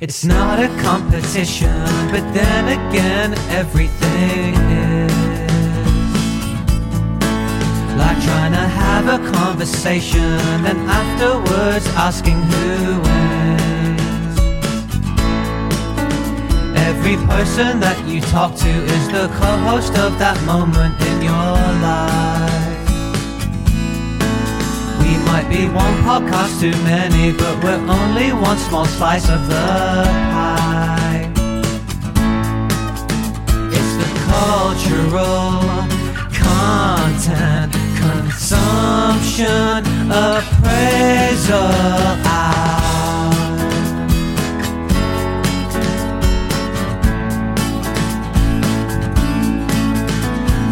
[0.00, 1.76] It's not a competition,
[2.10, 5.12] but then again, everything is.
[7.98, 14.38] Like trying to have a conversation, then afterwards asking who wins.
[16.78, 21.58] Every person that you talk to is the co host of that moment in your
[21.84, 22.29] life.
[25.32, 29.66] Might be one podcast too many, but we're only one small slice of the
[30.34, 31.30] pie.
[33.76, 35.86] It's the cultural
[36.34, 41.70] content consumption appraisal.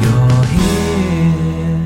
[0.03, 1.81] You're here.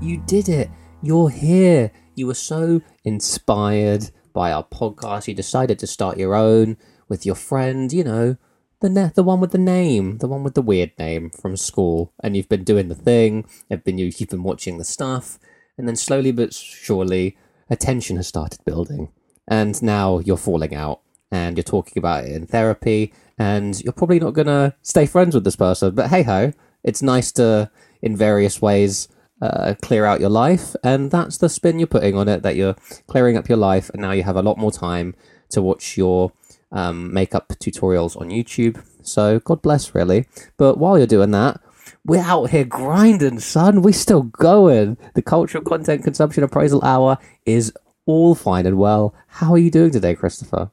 [0.00, 0.70] You did it.
[1.00, 1.92] You're here.
[2.16, 5.28] You were so inspired by our podcast.
[5.28, 6.76] You decided to start your own
[7.08, 8.36] with your friend, you know,
[8.80, 12.12] the ne- the one with the name, the one with the weird name from school.
[12.20, 13.48] And you've been doing the thing.
[13.70, 15.38] You've been you, you've been watching the stuff,
[15.76, 17.36] and then slowly but surely,
[17.70, 19.12] attention has started building.
[19.46, 21.00] And now you're falling out,
[21.30, 25.44] and you're talking about it in therapy, and you're probably not gonna stay friends with
[25.44, 25.94] this person.
[25.94, 27.70] But hey ho, it's nice to,
[28.02, 29.08] in various ways,
[29.40, 32.42] uh, clear out your life, and that's the spin you're putting on it.
[32.42, 35.14] That you're clearing up your life, and now you have a lot more time
[35.50, 36.32] to watch your
[36.72, 38.82] um, makeup tutorials on YouTube.
[39.02, 40.26] So God bless, really.
[40.56, 41.60] But while you're doing that,
[42.04, 43.82] we're out here grinding, son.
[43.82, 44.96] We're still going.
[45.14, 47.72] The cultural content consumption appraisal hour is
[48.06, 49.14] all fine and well.
[49.26, 50.70] How are you doing today, Christopher?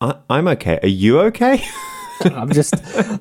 [0.00, 0.78] I, I'm okay.
[0.82, 1.64] Are you okay?
[2.26, 2.74] I'm just,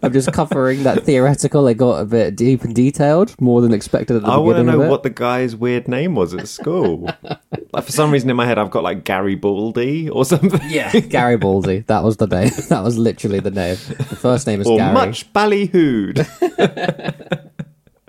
[0.04, 1.68] I'm just covering that theoretical.
[1.68, 4.64] It got a bit deep and detailed, more than expected at the I want to
[4.64, 7.10] know what the guy's weird name was at school.
[7.74, 10.60] like for some reason in my head, I've got like Gary Baldy or something.
[10.70, 11.80] Yeah, Gary Baldy.
[11.88, 12.52] That was the name.
[12.70, 13.76] That was literally the name.
[14.10, 14.94] The first name is Or Gary.
[14.94, 16.26] much ballyhooed.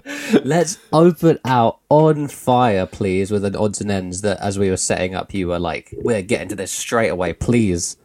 [0.45, 4.77] Let's open out on fire, please, with an odds and ends that, as we were
[4.77, 7.97] setting up, you were like, "We're getting to this straight away, please."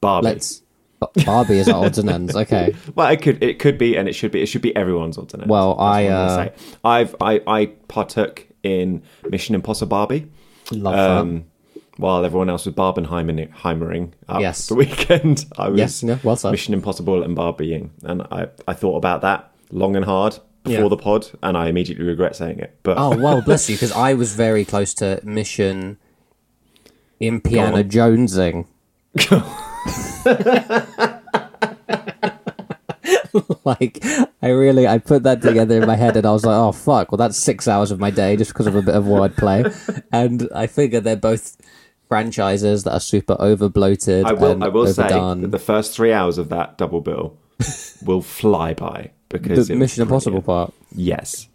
[0.00, 0.26] Barbie.
[0.26, 0.62] Let's.
[1.24, 2.34] Barbie is our odds and ends.
[2.36, 2.74] Okay.
[2.94, 4.40] Well, it could it could be, and it should be.
[4.42, 5.46] It should be everyone's alternate.
[5.48, 6.88] Well, I, That's what I'm uh.
[6.88, 10.26] I've I I partook in Mission Impossible Barbie.
[10.72, 11.44] Love Um,
[11.98, 14.66] while everyone else was Barbenheimering up Yes.
[14.66, 16.50] the weekend, I was Yes, well said.
[16.50, 20.88] Mission Impossible and Barbieing, and I I thought about that long and hard before Yeah.
[20.88, 22.76] the pod, and I immediately regret saying it.
[22.82, 22.96] But.
[22.98, 25.98] Oh well, bless you, because I was very close to Mission
[27.20, 27.88] Impiana on.
[27.90, 28.66] Jonesing.
[33.64, 34.04] like
[34.42, 37.12] I really I put that together in my head and I was like, oh fuck,
[37.12, 40.04] well that's six hours of my day just because of a bit of wordplay.
[40.12, 41.56] and I figure they're both
[42.08, 45.42] franchises that are super over bloated I will I will say overdone.
[45.42, 47.36] that the first three hours of that double bill
[48.04, 50.72] will fly by because the Mission Impossible part.
[50.94, 51.48] Yes.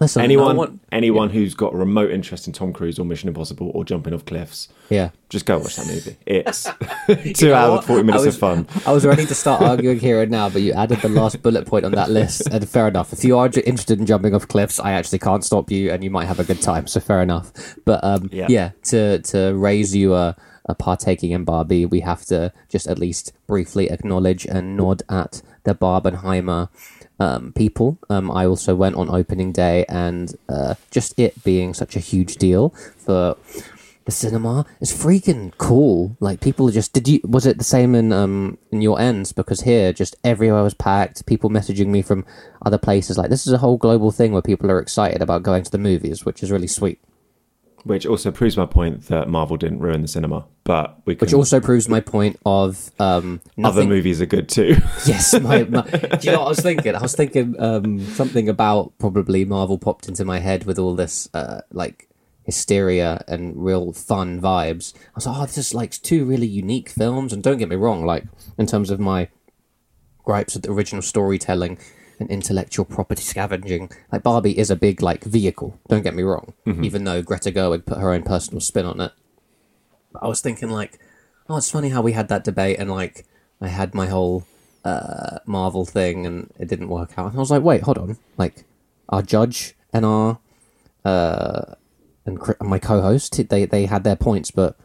[0.00, 3.84] Listen, Anyone, anyone who's got a remote interest in Tom Cruise or Mission Impossible or
[3.84, 5.10] jumping off cliffs, yeah.
[5.28, 6.16] just go watch that movie.
[6.24, 6.64] It's
[7.38, 8.68] two You know hours forty minutes was, of fun.
[8.86, 11.66] I was ready to start arguing here and now, but you added the last bullet
[11.66, 13.12] point on that list, and fair enough.
[13.12, 16.10] If you are interested in jumping off cliffs, I actually can't stop you, and you
[16.10, 16.86] might have a good time.
[16.86, 17.52] So fair enough.
[17.84, 18.46] But um, yeah.
[18.48, 18.70] Yeah.
[18.84, 20.36] to to raise you a,
[20.66, 25.42] a partaking in Barbie, we have to just at least briefly acknowledge and nod at
[25.64, 26.68] the Barbenheimer.
[27.20, 27.98] Um, people.
[28.08, 32.36] Um, I also went on opening day, and uh, just it being such a huge
[32.36, 33.36] deal for
[34.08, 36.16] the cinema is freaking cool.
[36.18, 39.32] Like people just did you was it the same in um in your ends?
[39.32, 41.26] Because here just everywhere was packed.
[41.26, 42.24] People messaging me from
[42.64, 45.62] other places like this is a whole global thing where people are excited about going
[45.62, 46.98] to the movies, which is really sweet.
[47.84, 51.32] Which also proves my point that Marvel didn't ruin the cinema, but we can, Which
[51.34, 54.76] also proves my point of um other movies are good too.
[55.06, 56.94] Yes, my, my, do you know what I was thinking?
[56.94, 61.28] I was thinking um, something about probably Marvel popped into my head with all this
[61.32, 62.08] uh, like
[62.42, 64.94] hysteria and real fun vibes.
[64.96, 67.76] I was like, oh, this is like two really unique films, and don't get me
[67.76, 68.24] wrong, like
[68.58, 69.28] in terms of my
[70.24, 71.78] gripes with the original storytelling
[72.20, 75.78] and intellectual property scavenging, like Barbie is a big like vehicle.
[75.88, 79.12] Don't get me wrong, even though Greta Gerwig put her own personal spin on it.
[80.12, 80.98] But I was thinking like,
[81.48, 83.26] oh, it's funny how we had that debate and like
[83.60, 84.44] I had my whole
[84.84, 87.28] uh, Marvel thing and it didn't work out.
[87.30, 88.64] And I was like, wait, hold on, like
[89.08, 90.38] our judge and our
[91.04, 91.74] uh,
[92.26, 94.76] and my co-host, they they had their points, but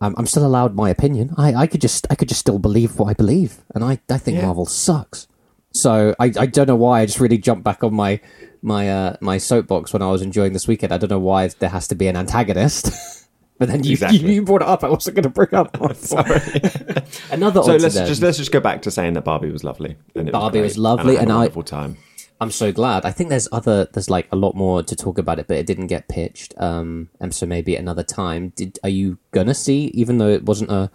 [0.00, 1.34] I'm, I'm still allowed my opinion.
[1.36, 4.18] I, I could just I could just still believe what I believe, and I, I
[4.18, 4.46] think Yeah.
[4.46, 5.28] Marvel sucks.
[5.76, 8.20] So I, I don't know why I just really jumped back on my
[8.62, 10.92] my uh, my soapbox when I was enjoying this weekend.
[10.92, 12.90] I don't know why there has to be an antagonist.
[13.58, 14.34] But then you Exactly.
[14.34, 14.84] you brought it up.
[14.84, 15.74] I wasn't going to bring up.
[15.96, 16.40] Sorry.
[17.30, 19.96] Another so let's just let's just go back to saying that Barbie was lovely.
[20.14, 21.96] And it Barbie was, was lovely, and, I I- had a wonderful time.
[22.38, 23.06] I'm so glad.
[23.06, 25.64] I think there's other there's like a lot more to talk about it, but it
[25.66, 26.52] didn't get pitched.
[26.58, 28.50] Um, and so maybe another time.
[28.56, 29.86] Did are you gonna see?
[29.94, 30.90] Even though it wasn't a,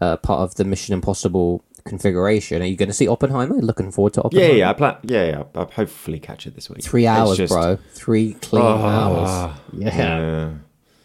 [0.00, 3.54] a part of the Mission Impossible configuration, are you gonna see Oppenheimer?
[3.56, 4.52] Looking forward to Oppenheimer.
[4.52, 4.96] yeah, yeah, I plan.
[5.04, 6.82] Yeah, yeah, I'll hopefully catch it this week.
[6.82, 7.78] Three hours, just- bro.
[7.92, 9.52] Three clean hours.
[9.72, 9.96] Yeah.
[9.96, 10.50] Yeah.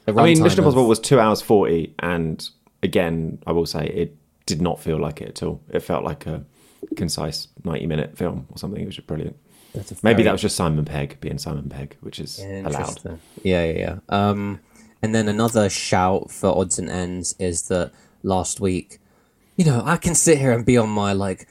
[0.08, 2.48] I mean, Mission Impossible was two hours forty, and
[2.84, 5.62] again, I will say it did not feel like it at all.
[5.70, 6.44] It felt like a
[6.98, 8.82] concise ninety-minute film or something.
[8.82, 9.38] It was just brilliant.
[9.74, 13.20] That's a Maybe that was just Simon Pegg being Simon Pegg, which is allowed.
[13.44, 13.96] Yeah, yeah, yeah.
[14.10, 14.60] Um,
[15.02, 17.92] and then another shout for odds and ends is that
[18.24, 19.00] last week,
[19.62, 21.48] you know, I can sit here and be on my like,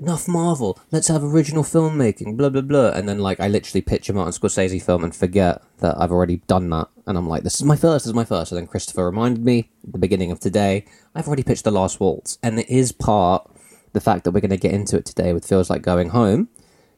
[0.00, 4.08] enough Marvel, let's have original filmmaking, blah blah blah, and then like I literally pitch
[4.08, 7.54] a Martin Scorsese film and forget that I've already done that, and I'm like, this
[7.54, 10.32] is my first, this is my first, and then Christopher reminded me at the beginning
[10.32, 13.48] of today, I've already pitched The Last Waltz, and it is part
[13.92, 16.48] the fact that we're going to get into it today with feels like going home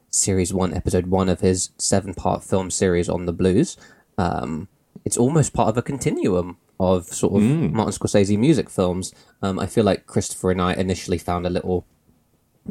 [0.09, 3.77] series one, episode one of his seven part film series on the blues.
[4.17, 4.69] Um,
[5.05, 9.13] it's almost part of a continuum of sort of Martin Scorsese music films.
[9.41, 11.85] Um, I feel like Christopher and I initially found a little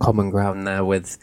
[0.00, 1.18] common ground there with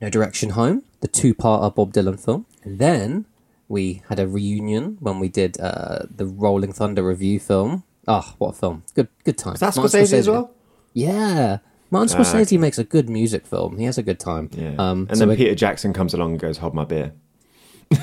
[0.00, 2.46] No Direction Home, the two part Bob Dylan film.
[2.62, 3.26] And then
[3.68, 7.84] we had a reunion when we did uh, the Rolling Thunder Revue film.
[8.08, 8.84] Ah, what a film.
[8.94, 9.54] Good good time.
[9.54, 10.52] Is that Martin Scorsese as well?
[10.92, 11.58] Yeah.
[11.90, 13.78] Martin Scorsese makes a good music film.
[13.78, 14.50] He has a good time.
[14.52, 14.74] Yeah.
[14.78, 17.12] Um, and so then Peter Jackson comes along and goes, "Hold my beer."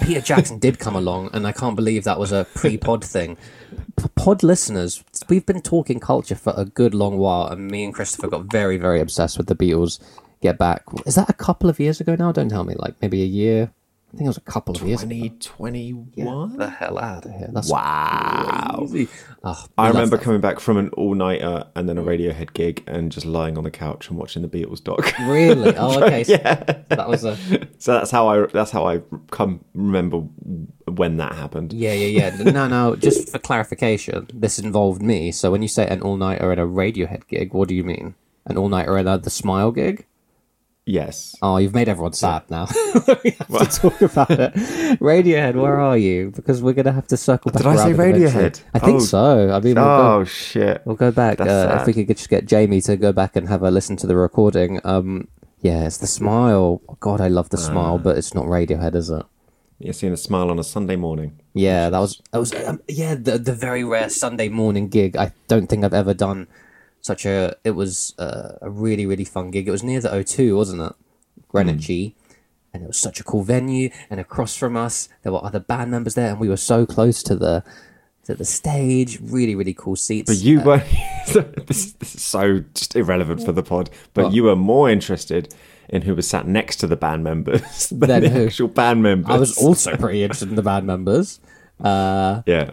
[0.04, 3.38] Peter Jackson did come along, and I can't believe that was a pre-pod thing.
[4.10, 8.28] Pod listeners, we've been talking culture for a good long while, and me and Christopher
[8.28, 10.00] got very, very obsessed with the Beatles.
[10.42, 10.84] Get back.
[11.06, 12.32] Is that a couple of years ago now?
[12.32, 12.76] Don't tell me.
[12.78, 13.72] Like maybe a year.
[14.14, 15.02] I think it was a couple of years.
[15.02, 15.10] ago.
[15.10, 16.58] Twenty twenty-one.
[16.58, 17.50] the hell out of here.
[17.52, 18.76] That's Wow.
[18.78, 19.08] crazy.
[19.44, 20.24] Oh, I remember that.
[20.24, 23.72] coming back from an all-nighter and then a Radiohead gig and just lying on the
[23.72, 25.12] couch and watching the Beatles doc.
[25.22, 25.74] Really?
[25.84, 26.24] Oh, okay.
[26.24, 27.36] So that was a
[27.80, 29.02] so that's how I that's how I
[29.32, 30.18] come remember
[30.86, 31.74] when that happened.
[31.74, 32.52] yeah, yeah, yeah.
[32.52, 32.96] No, no.
[32.96, 35.32] Just for clarification, this involved me.
[35.32, 38.14] So when you say an all-nighter at a Radiohead gig, what do you mean?
[38.46, 40.06] An all-nighter at a the Smile gig?
[40.86, 41.36] Yes.
[41.42, 42.68] Oh, you've made everyone sad now.
[43.24, 44.54] we have to talk about it.
[45.00, 46.32] Radiohead, where are you?
[46.36, 47.62] Because we're going to have to circle back.
[47.64, 48.44] Did I say around eventually.
[48.50, 48.62] Radiohead?
[48.74, 49.06] I think Oh.
[49.06, 49.52] so.
[49.54, 50.82] I mean, we'll, Oh go, shit.
[50.86, 51.40] we'll go back.
[51.40, 54.08] Uh, if we could just get Jamie to go back and have a listen to
[54.08, 54.82] the recording.
[54.84, 55.30] Um,
[55.62, 56.82] yeah, it's the smile.
[57.00, 57.62] God, I love the Ah.
[57.62, 59.24] smile, but it's not Radiohead, is it?
[59.80, 61.40] You're seeing a smile on a Sunday morning.
[61.54, 65.16] Yeah, that was that was um, yeah the the very rare Sunday morning gig.
[65.18, 66.48] I don't think I've ever done
[67.04, 67.56] such a.
[67.64, 69.68] It was uh, a really really fun gig.
[69.68, 70.94] It was near the O2, wasn't it?
[71.50, 72.16] Greenwich,
[72.74, 73.92] and it was such a cool venue.
[74.10, 77.22] And across from us, there were other band members there, and we were so close
[77.24, 77.64] to the
[78.26, 79.20] to the stage.
[79.22, 80.32] Really really cool seats.
[80.32, 80.78] But you were
[81.68, 83.90] this, this is so just irrelevant for the pod.
[84.14, 85.54] But you were more interested
[85.90, 88.46] in who was sat next to the band members than Then the who?
[88.46, 89.30] actual band members.
[89.30, 91.40] I was also pretty interested in the band members.
[91.80, 92.72] Uh, yeah.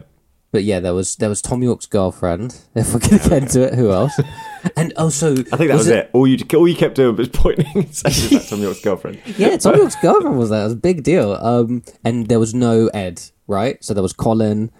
[0.52, 2.58] But yeah, there was there was Thom Yorke's girlfriend.
[2.74, 4.18] If we're gonna get into it, who else?
[4.76, 6.10] And also, I think that was, it.
[6.12, 9.18] All you all you kept doing was pointing and saying that Thom Yorke's girlfriend.
[9.38, 10.60] Yeah, Thom Yorke's girlfriend was there.
[10.60, 11.32] It was a big deal.
[11.32, 13.82] Um, and there was no Ed, right?
[13.82, 14.70] So there was Colin,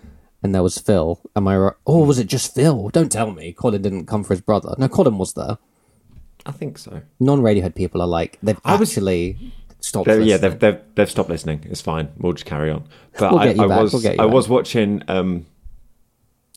[0.43, 1.19] and there was Phil.
[1.35, 1.73] Am I right?
[1.87, 2.91] Or was it just Phil?
[2.91, 3.53] Don't tell me.
[3.55, 4.75] Colin didn't come for his brother.
[4.77, 5.57] No, Colin was there.
[6.45, 7.01] I think so.
[7.19, 10.09] Non-Radiohead people are like they've I was- actually stopped.
[10.09, 11.65] They're- yeah, they've, they've they've stopped listening.
[11.71, 12.11] It's fine.
[12.19, 12.85] We'll just carry on.
[13.19, 14.35] But We'll I, get you I back, was we'll get you I back.
[14.35, 15.47] was watching um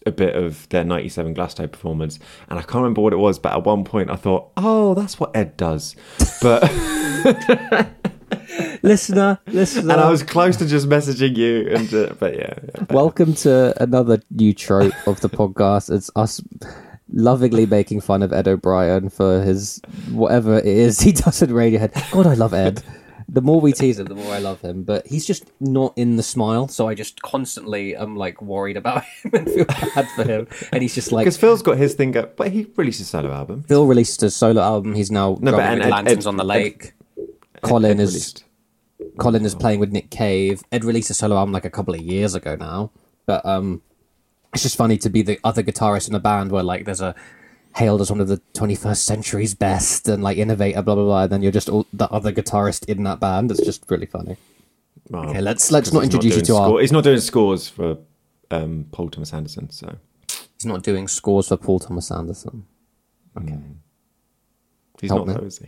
[0.06, 2.20] a bit of their '97 Glasgow performance,
[2.50, 3.40] and I can't remember what it was.
[3.40, 5.96] But at one point, I thought, "Oh, that's what Ed does."
[6.42, 6.64] But
[8.84, 9.94] listener, listener.
[9.94, 12.86] and I was close to just messaging you, and uh, but yeah, yeah.
[12.90, 15.94] Welcome to another new trope of the podcast.
[15.94, 16.42] It's us
[17.12, 19.80] lovingly making fun of Ed O'Brien for his
[20.12, 22.12] whatever it is he does in Radiohead.
[22.12, 22.84] God, I love Ed.
[23.30, 24.84] The more we tease him, the more I love him.
[24.84, 29.04] But he's just not in the smile, so I just constantly am like worried about
[29.24, 30.48] him and feel bad for him.
[30.72, 32.16] And he's just like because Phil's got his thing.
[32.18, 33.64] Up, but he released a solo album.
[33.64, 34.94] Phil released a solo album.
[34.94, 36.94] He's now No, but and with Ed- Lanterns Ed- on the Ed- Lake.
[37.62, 38.44] Colin is released.
[39.20, 40.64] Colin is playing with Nick Cave.
[40.72, 42.92] Ed released a solo album like a couple of years ago now,
[43.26, 43.82] but um,
[44.54, 47.16] it's just funny to be the other guitarist in a band where like there's a
[47.76, 51.24] hailed as one of the 21st century's best and like innovator, blah blah blah.
[51.24, 53.52] And then you're just all, the other guitarist in that band.
[53.52, 54.38] It's just really funny.
[55.10, 56.82] Well, Okay, let's let's not introduce you doing to score- our.
[56.82, 57.98] He's not doing scores for
[58.52, 59.96] um, Paul Thomas Anderson, so
[60.30, 62.66] He's not doing scores for Paul Thomas Anderson.
[63.38, 63.58] Okay.
[65.02, 65.42] He's Help not me.
[65.42, 65.68] though, is he?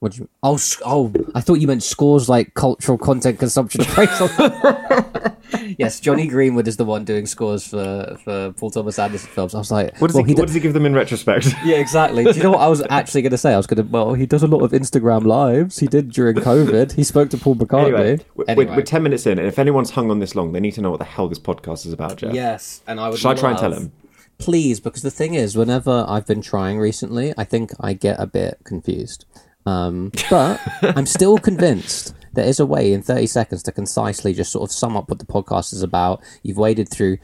[0.00, 0.28] What do you?
[0.42, 1.12] Oh, oh!
[1.34, 3.82] I thought you meant scores like cultural content consumption.
[5.78, 9.54] yes, Jonny Greenwood is the one doing scores for for Paul Thomas Anderson films.
[9.54, 11.46] I was like, What does, well, he, he what does he give them in retrospect?
[11.64, 12.24] Yeah, exactly.
[12.24, 13.54] Do you know what I was actually going to say?
[13.54, 13.90] I was going to.
[13.90, 15.78] Well, he does a lot of Instagram lives.
[15.78, 16.92] He did during COVID.
[16.92, 17.84] He spoke to Paul McCartney.
[17.86, 18.76] anyway, we're, Anyway.
[18.76, 20.90] we're 10 minutes in, and if anyone's hung on this long, they need to know
[20.90, 22.34] what the hell this podcast is about, Jeff.
[22.34, 23.18] Yes, and I would.
[23.18, 23.92] Shall I try and tell him?
[24.38, 28.26] Please, because the thing is, whenever I've been trying recently, I think I get a
[28.26, 29.24] bit confused.
[29.64, 34.52] Um, but I'm still convinced there is a way in 30 seconds to concisely just
[34.52, 36.22] sort of sum up what the podcast is about.
[36.42, 37.18] You've waded through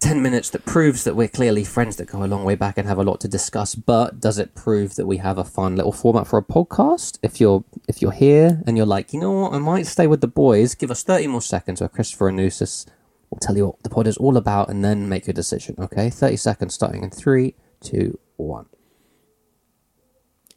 [0.00, 2.86] 10 minutes that proves that we're clearly friends that go a long way back and
[2.86, 5.90] have a lot to discuss but does it prove that we have a fun little
[5.90, 9.54] format for a podcast if you're if you're here and you're like you know what
[9.54, 12.84] i might stay with the boys give us 30 more seconds where christopher and Nusis
[13.30, 16.10] will tell you what the pod is all about and then make your decision okay
[16.10, 18.66] 30 seconds starting in three, two, one.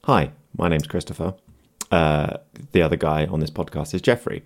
[0.03, 1.35] Hi, my name's Christopher.
[1.91, 2.37] Uh,
[2.71, 4.43] the other guy on this podcast is Jeffrey.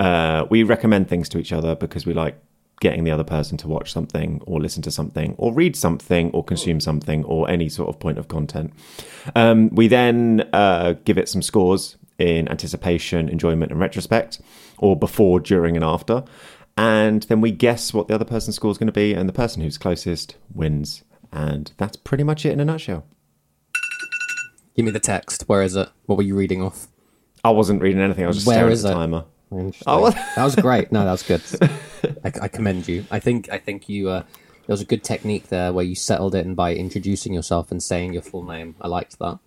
[0.00, 2.36] Uh, we recommend things to each other because we like
[2.80, 6.42] getting the other person to watch something or listen to something or read something or
[6.44, 8.72] consume something or any sort of point of content.
[9.36, 14.40] Um, we then uh, give it some scores in anticipation, enjoyment, and retrospect,
[14.78, 16.24] or before, during, and after.
[16.76, 19.32] And then we guess what the other person's score is going to be, and the
[19.32, 21.04] person who's closest wins.
[21.32, 23.06] And that's pretty much it in a nutshell.
[24.76, 26.88] Give me the text where is it what were you reading off
[27.44, 28.22] I wasn't reading anything.
[28.24, 29.00] I was just Where staring is at the it?
[29.00, 29.24] timer.
[29.86, 30.92] Oh, that was great.
[30.92, 31.42] No, that was good.
[32.24, 33.04] I, I commend you.
[33.10, 34.10] I think I think you.
[34.10, 37.72] Uh, there was a good technique there where you settled it and by introducing yourself
[37.72, 38.76] and saying your full name.
[38.80, 39.40] I liked that.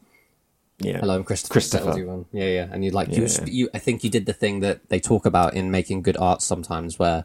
[0.79, 0.97] Yeah.
[0.99, 1.53] Hello, I'm Christopher.
[1.53, 2.25] Christopher.
[2.33, 2.67] Yeah, yeah.
[2.69, 3.45] And you like you, Yeah.
[3.45, 3.69] you.
[3.73, 6.99] I think you did the thing that they talk about in making good art sometimes,
[6.99, 7.23] where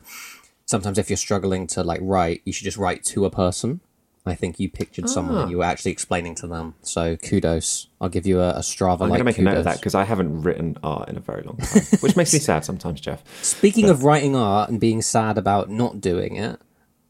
[0.67, 3.81] sometimes if you're struggling to like write, you should just write to a person.
[4.27, 5.43] I think you pictured someone Ah.
[5.43, 6.75] and you were actually explaining to them.
[6.83, 7.89] So kudos.
[8.01, 9.01] I'll give you a, a Strava.
[9.03, 9.81] I'm like going to make a note of that kudos.
[9.81, 13.01] because I haven't written art in a very long time, which makes me sad sometimes,
[13.01, 13.23] Jeff.
[13.43, 16.61] Speaking of writing art and being sad about not doing it,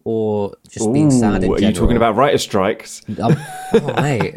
[0.05, 1.73] or just being sad in Ooh, are general.
[1.75, 3.03] you talking about writer strikes?
[3.21, 3.37] Um,
[3.75, 4.37] oh, mate,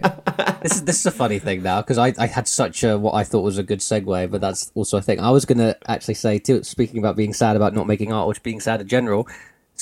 [0.61, 3.13] this is this is a funny thing now because I, I had such a what
[3.13, 5.19] I thought was a good segue, but that's also a thing.
[5.21, 6.63] I was gonna actually say too.
[6.63, 9.25] Speaking about being sad about not making art, or just being sad in general,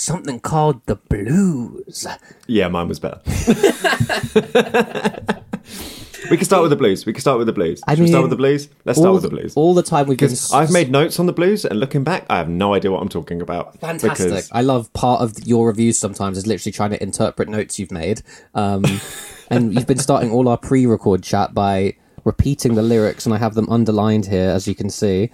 [0.01, 2.07] something called the blues.
[2.47, 3.21] Yeah, mine was better.
[6.29, 7.05] we can start with the blues.
[7.05, 7.81] We can start with the blues.
[7.87, 8.69] I Should we start with the blues?
[8.85, 9.53] Let's start all with the the- blues.
[9.55, 10.29] All the time we've been.
[10.29, 13.01] Because I've made notes on the blues, and looking back, I have no idea what
[13.01, 13.79] I'm talking about.
[13.79, 14.27] Fantastic.
[14.27, 17.91] Because I love part of your reviews sometimes is literally trying to interpret notes you've
[17.91, 18.21] made.
[18.55, 18.83] Um,
[19.49, 23.37] and you've been starting all our pre record chat by repeating the lyrics, and I
[23.37, 25.31] have them underlined here, as you can see.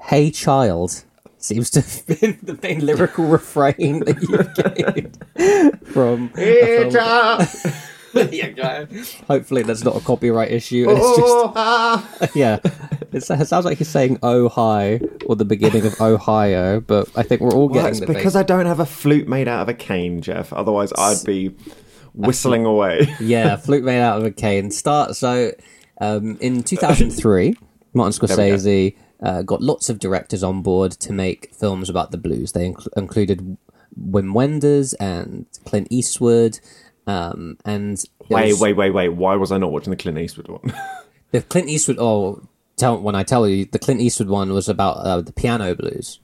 [0.00, 1.04] Hey, child.
[1.40, 5.16] Seems to have been the main lyrical refrain that you've gained
[5.86, 6.30] from.
[6.38, 7.46] Yeah.
[9.28, 10.86] Hopefully, that's not a copyright issue.
[10.88, 12.58] And it's just yeah,
[13.12, 17.40] it sounds like he's saying "Oh hi" or the beginning of Ohio, but I think
[17.40, 19.68] we're all Well, getting it's the because I don't have a flute made out of
[19.68, 20.52] a cane, Jeff.
[20.52, 21.54] Otherwise, I'd be
[22.14, 23.14] whistling away.
[23.20, 24.70] yeah, flute made out of a cane.
[24.72, 25.52] Start so
[26.00, 27.54] um, in 2003,
[27.94, 28.28] Martin.
[28.28, 32.52] Scorsese uh, got lots of directors on board to make films about the blues.
[32.52, 33.56] They inc- included
[34.00, 36.60] Wim Wenders and Clint Eastwood.
[37.06, 39.08] Um, and Wait, was- wait, wait, wait.
[39.10, 40.72] Why was I not watching the Clint Eastwood one?
[41.32, 41.98] the Clint Eastwood.
[41.98, 42.42] Oh,
[42.76, 46.20] tell when I tell you, the Clint Eastwood one was about uh, the piano blues.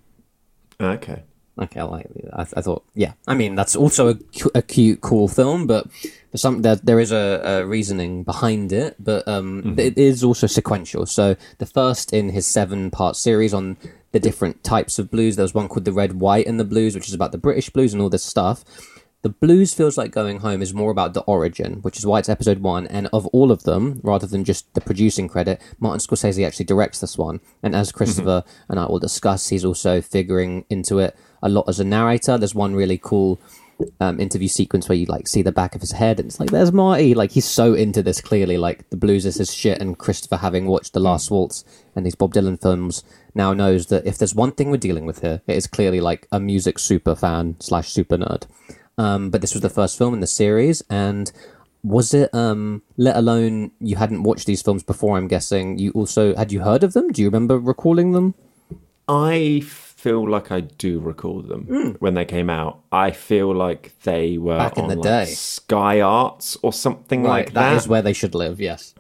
[0.81, 1.23] okay.
[1.59, 2.07] Okay, I like.
[2.35, 3.15] I, I thought, yeah.
[3.27, 4.17] I mean, that's also a,
[4.55, 5.87] a cute, cool film, but
[6.37, 8.97] some there there is a, a reasoning behind it.
[8.99, 11.07] But um, it is also sequential.
[11.07, 13.77] So the first in his seven part series on
[14.13, 16.95] the different types of blues, there was one called the Red, White, and the Blues,
[16.95, 18.65] which is about the British blues and all this stuff.
[19.23, 22.29] The blues feels like going home is more about the origin, which is why it's
[22.29, 22.87] episode one.
[22.87, 27.01] And of all of them, rather than just the producing credit, Martin Scorsese actually directs
[27.01, 27.41] this one.
[27.61, 31.81] And as Christopher and I will discuss, he's also figuring into it a lot as
[31.81, 32.39] a narrator.
[32.39, 33.41] There's one really cool
[34.01, 36.51] um, interview sequence where you like see the back of his head, and it's like
[36.51, 37.15] there's Marty.
[37.15, 38.59] Like he's so into this clearly.
[38.59, 41.65] Like the blues is his shit, and Christopher, having watched The Last Waltz
[41.95, 43.05] and these Bob Dylan films,
[43.35, 46.27] now knows that if there's one thing we're dealing with here, it is clearly like
[46.33, 48.45] a music super fan slash super nerd.
[48.99, 51.31] Um, but this was the first film in the series, and
[51.83, 52.35] was it?
[52.35, 55.17] Um, let alone you hadn't watched these films before.
[55.17, 57.13] I'm guessing you also had you heard of them.
[57.13, 58.35] Do you remember recalling them?
[59.09, 59.63] I
[60.07, 62.85] feel like I do recall them when they came out.
[62.93, 65.25] I feel like they were Back in the like, day.
[65.25, 67.55] Sky Arts or something like that.
[67.55, 68.61] that is where they should live.
[68.61, 68.95] Yes.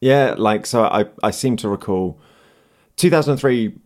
[0.00, 2.18] Yeah, like so I I seem to recall
[2.96, 3.78] 2003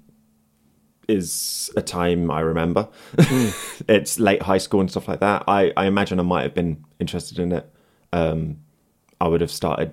[1.09, 2.89] is a time I remember.
[3.87, 5.45] it's late high school and stuff like that.
[5.47, 7.71] I I imagine I might have been interested in it.
[8.15, 8.61] Um
[9.21, 9.93] I would have started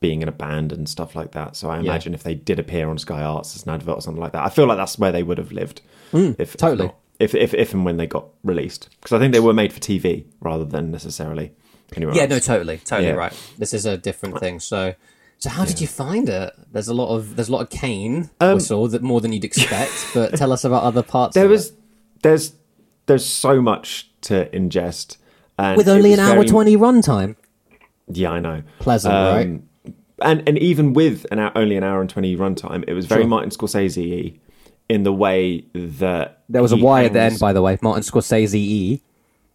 [0.00, 1.56] being in a band and stuff like that.
[1.56, 4.20] So I imagine if they did appear on Sky Arts as an advert or something
[4.22, 5.80] like that, I feel like that's where they would have lived.
[6.12, 6.92] if, if Mm, totally.
[7.18, 9.80] If, if if and when they got released, because I think they were made for
[9.80, 11.50] TV rather than necessarily
[11.96, 12.30] anywhere Yeah, else.
[12.30, 13.14] no, totally, totally Yeah.
[13.14, 13.32] right.
[13.58, 14.60] This is a different thing.
[14.60, 14.94] So,
[15.38, 16.52] so how did you find it?
[16.70, 20.10] There's a lot of there's a lot of cane whistle that more than you'd expect.
[20.14, 21.36] but tell us about other parts.
[21.36, 21.74] Um, there was it.
[22.22, 22.52] there's
[23.06, 25.16] there's so much to ingest,
[25.58, 27.34] and with only an hour very- twenty runtime.
[28.06, 28.62] Yeah, I know.
[28.78, 29.60] Pleasant, Um, right?
[30.22, 33.22] And and even with an hour, only an hour and twenty runtime, it was very
[33.22, 33.28] Sure.
[33.28, 34.38] Martin Scorsese
[34.88, 37.78] in the way that There was a he Y at the end, by the way.
[37.82, 38.54] Martin Scorsese.
[38.54, 39.02] E.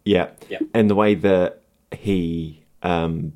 [0.04, 0.28] Yeah.
[0.48, 0.58] Yeah.
[0.72, 1.60] And the way that
[1.92, 3.32] he um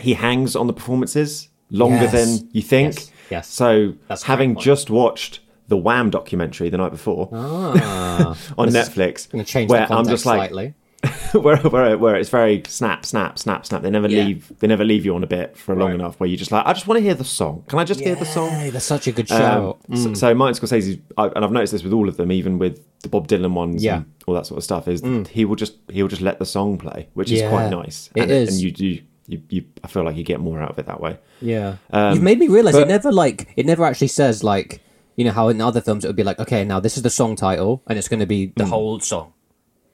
[0.00, 2.12] he hangs on the performances longer Yes.
[2.40, 2.94] than you think.
[2.94, 3.10] Yes.
[3.30, 3.48] Yes.
[3.48, 9.30] So That's having just watched the Wham documentary the night before Ah, on This Netflix,
[9.30, 10.74] going to change where I'm just like slightly.
[11.32, 13.82] where, where where it's very snap, snap, snap, snap.
[13.82, 14.24] They never Yeah.
[14.24, 14.52] leave.
[14.58, 15.94] They never leave you on a bit for long Right.
[15.94, 16.18] enough.
[16.18, 17.62] Where you're just like, I just want to hear the song.
[17.68, 18.70] Can I just hear the song?
[18.70, 19.78] That's such a good Um, show.
[19.94, 22.80] so, so Martin Scorsese, I, and I've noticed this with all of them, even with
[23.02, 23.92] the Bob Dylan ones, Yeah.
[23.92, 23.96] Mm.
[23.98, 24.88] and all that sort of stuff.
[24.88, 28.10] Is he will just he will just let the song play, which is quite nice.
[28.16, 28.48] it and, is.
[28.54, 28.98] and you do
[29.30, 31.18] you, you I feel like you get more out of it that way.
[31.40, 34.80] Yeah, Um, you've made me realize it never like it never actually says like
[35.16, 37.10] you know how in other films it would be like okay now this is the
[37.10, 39.32] song title and it's going to be the whole song.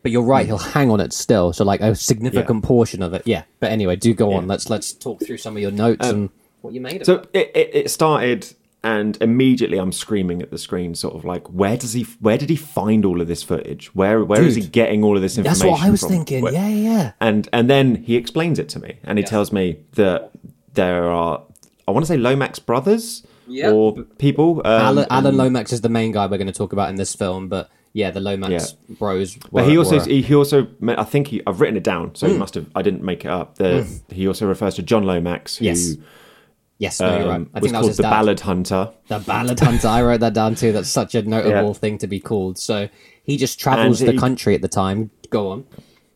[0.04, 1.52] But you're right, he'll hang on it still.
[1.52, 3.23] So like a significant portion of it.
[3.25, 3.44] Yeah.
[3.58, 4.32] But anyway, do go on.
[4.32, 4.38] Yeah.
[4.40, 6.28] Um, Let's let's talk through some of your notes and
[6.61, 7.30] what you made of So it.
[7.32, 11.78] it, it, it started, and immediately I'm screaming at the screen, sort of like, where
[11.78, 12.02] does he?
[12.20, 13.94] Where did he find all of this footage?
[13.94, 15.66] Where where is Dude, he getting all of this information?
[15.68, 16.11] That's what I was from?
[16.11, 16.42] thinking.
[16.42, 17.12] Where- Yeah, yeah, yeah.
[17.23, 19.30] and and then he explains it to me and he Yeah.
[19.30, 20.32] tells me that
[20.75, 21.40] there are
[21.87, 23.70] i want to say lomax brothers Yeah.
[23.70, 26.73] or people um, Alan, Alan and- Lomax is the main guy we're going to talk
[26.75, 29.37] about in this film, but yeah, the Lomax bros.
[29.51, 32.15] Were, but he also were- he, he also i think he i've written it down
[32.15, 32.33] so Hmm.
[32.35, 35.57] he must have i didn't make it up the, he also refers to john lomax
[35.57, 35.95] who Yes.
[36.79, 37.37] yes, no, you're right.
[37.37, 38.11] um, I was think that was his the dad.
[38.11, 39.89] ballad hunter The Ballad Hunter.
[39.89, 40.73] I wrote that down too.
[40.73, 41.73] That's such a notable Yeah.
[41.73, 42.59] thing to be called.
[42.59, 42.89] So
[43.23, 45.11] he just travels the he- country at the time.
[45.31, 45.65] Go on.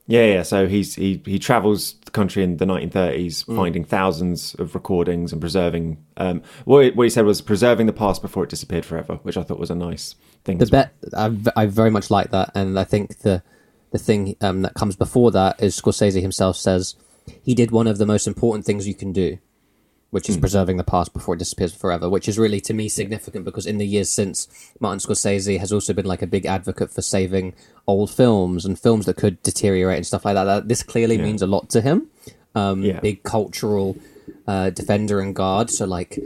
[0.06, 3.56] yeah yeah so he's he he travels the country in the 1930s Hmm.
[3.56, 7.92] finding thousands of recordings and preserving um what he, what he said was preserving the
[8.04, 10.82] past before it disappeared forever which i thought was a nice thing The well.
[10.84, 10.94] bet
[11.24, 13.42] I, v- I very much like that, and I think the
[13.90, 16.94] the thing um, that comes before that is Scorsese himself says
[17.42, 19.38] he did one of the most important things you can do,
[20.10, 22.08] which is preserving the past before it disappears forever.
[22.08, 24.48] Which is really to me significant because in the years since
[24.80, 27.54] Martin Scorsese has also been like a big advocate for saving
[27.86, 30.44] old films and films that could deteriorate and stuff like that.
[30.44, 32.06] that this clearly means a lot to him.
[32.54, 33.00] Um, Yeah.
[33.00, 33.96] Big cultural
[34.46, 35.68] uh, defender and guard.
[35.70, 36.18] So like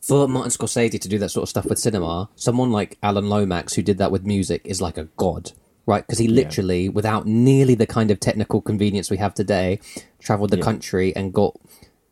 [0.00, 3.74] for Martin Scorsese to do that sort of stuff with cinema, someone like Alan Lomax
[3.74, 5.50] who did that with music is like a god,
[5.84, 6.06] right?
[6.06, 9.80] Because he literally, without nearly the kind of technical convenience we have today,
[10.20, 11.56] traveled the country and got.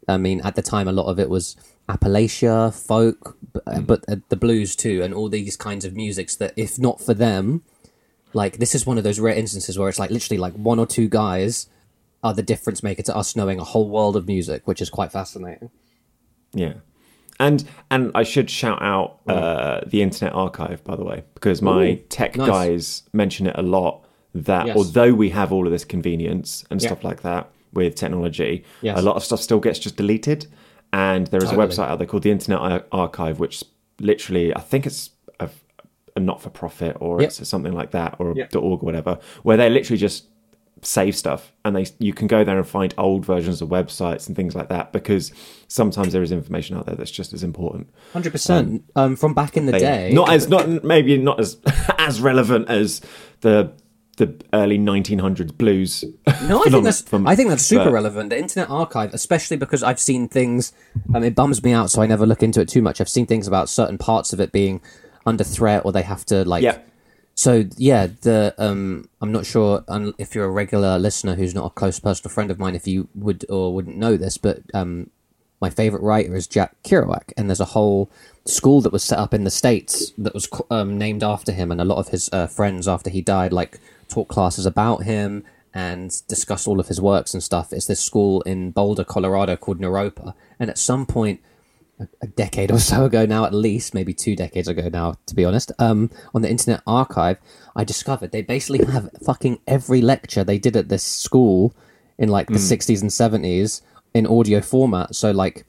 [0.09, 1.57] I mean, at the time, a lot of it was
[1.89, 6.37] Appalachia, folk, b- uh, but uh, the blues too, and all these kinds of musics
[6.37, 7.63] that, if not for them,
[8.33, 10.87] like this is one of those rare instances where it's like literally like one or
[10.87, 11.69] two guys
[12.23, 15.13] are the difference maker to us knowing a whole world of music, which is quite
[15.13, 15.71] fascinating.
[16.53, 16.75] Yeah.
[17.41, 21.85] And and I should shout out uh, the Internet Archive, by the way, because my
[21.89, 22.49] Ooh, tech nice.
[22.49, 24.05] guys mention it a lot.
[24.37, 24.77] That Yes.
[24.77, 26.89] although we have all of this convenience and Yeah.
[26.89, 28.99] stuff like that with technology, Yes.
[28.99, 30.47] a lot of stuff still gets just deleted.
[30.93, 31.65] And there is Totally.
[31.67, 33.65] a website out there called the Internet Archive, which
[34.01, 35.11] literally I think it's
[35.41, 35.49] a,
[36.17, 37.29] a not for profit or Yep.
[37.29, 38.55] it's something like that or Yep.
[38.57, 40.27] .org or whatever, where they literally just
[40.83, 44.37] save stuff and they you can go there and find old versions of websites and
[44.37, 45.33] things like that because
[45.67, 48.85] sometimes there is information out there that's just as important Hundred percent.
[48.95, 51.57] Um, from back in the They- day, not as not maybe not as
[51.99, 53.01] as relevant as
[53.41, 53.73] the
[54.17, 56.05] the early 1900s blues
[56.49, 58.31] No, I think that's from- I think that's super but- relevant.
[58.31, 60.73] The Internet Archive, especially because I've seen things.
[61.15, 63.01] Um, it bums me out, so I never look into it too much.
[63.01, 64.81] I've seen things about certain parts of it being
[65.27, 66.63] under threat, or they have to like.
[66.63, 66.79] yeah
[67.35, 71.67] So yeah, the um, I'm not sure un- if you're a regular listener who's not
[71.67, 75.11] a close personal friend of mine, if you would or wouldn't know this, but um,
[75.61, 78.11] my favorite writer is Jack Kerouac, and there's a whole
[78.45, 81.81] school that was set up in the states that was um, named after him, and
[81.81, 83.81] a lot of his uh, friends after he died like
[84.15, 87.73] taught classes about him and discussed all of his works and stuff.
[87.73, 91.41] It's this school in Boulder, Colorado called Naropa, and at some point
[92.21, 95.45] a decade or so ago now, at least, maybe two decades ago now, to be
[95.45, 97.39] honest, um, on the Internet Archive,
[97.77, 101.75] I discovered they basically have fucking every lecture they did at this school
[102.19, 105.15] in like the 60s and 70s in audio format.
[105.15, 105.67] So, like,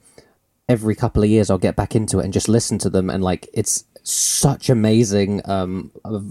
[0.68, 3.10] every couple of years I'll get back into it and just listen to them.
[3.10, 5.90] And, like, it's such amazing, um,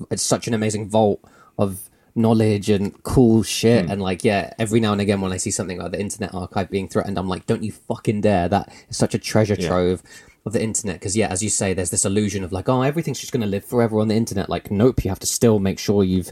[0.10, 1.22] it's such an amazing vault
[1.58, 3.86] of knowledge and cool shit.
[3.86, 3.92] Hmm.
[3.92, 6.70] And like, yeah, every now and again when I see something like the Internet Archive
[6.70, 8.48] being threatened, I'm like, don't you fucking dare!
[8.50, 9.68] That is such a treasure Yeah.
[9.68, 10.04] trove
[10.46, 10.96] of the internet.
[11.00, 13.48] Because yeah, as you say, there's this illusion of like, oh, everything's just going to
[13.48, 14.50] live forever on the internet.
[14.50, 16.32] Like, nope, you have to still make sure you've.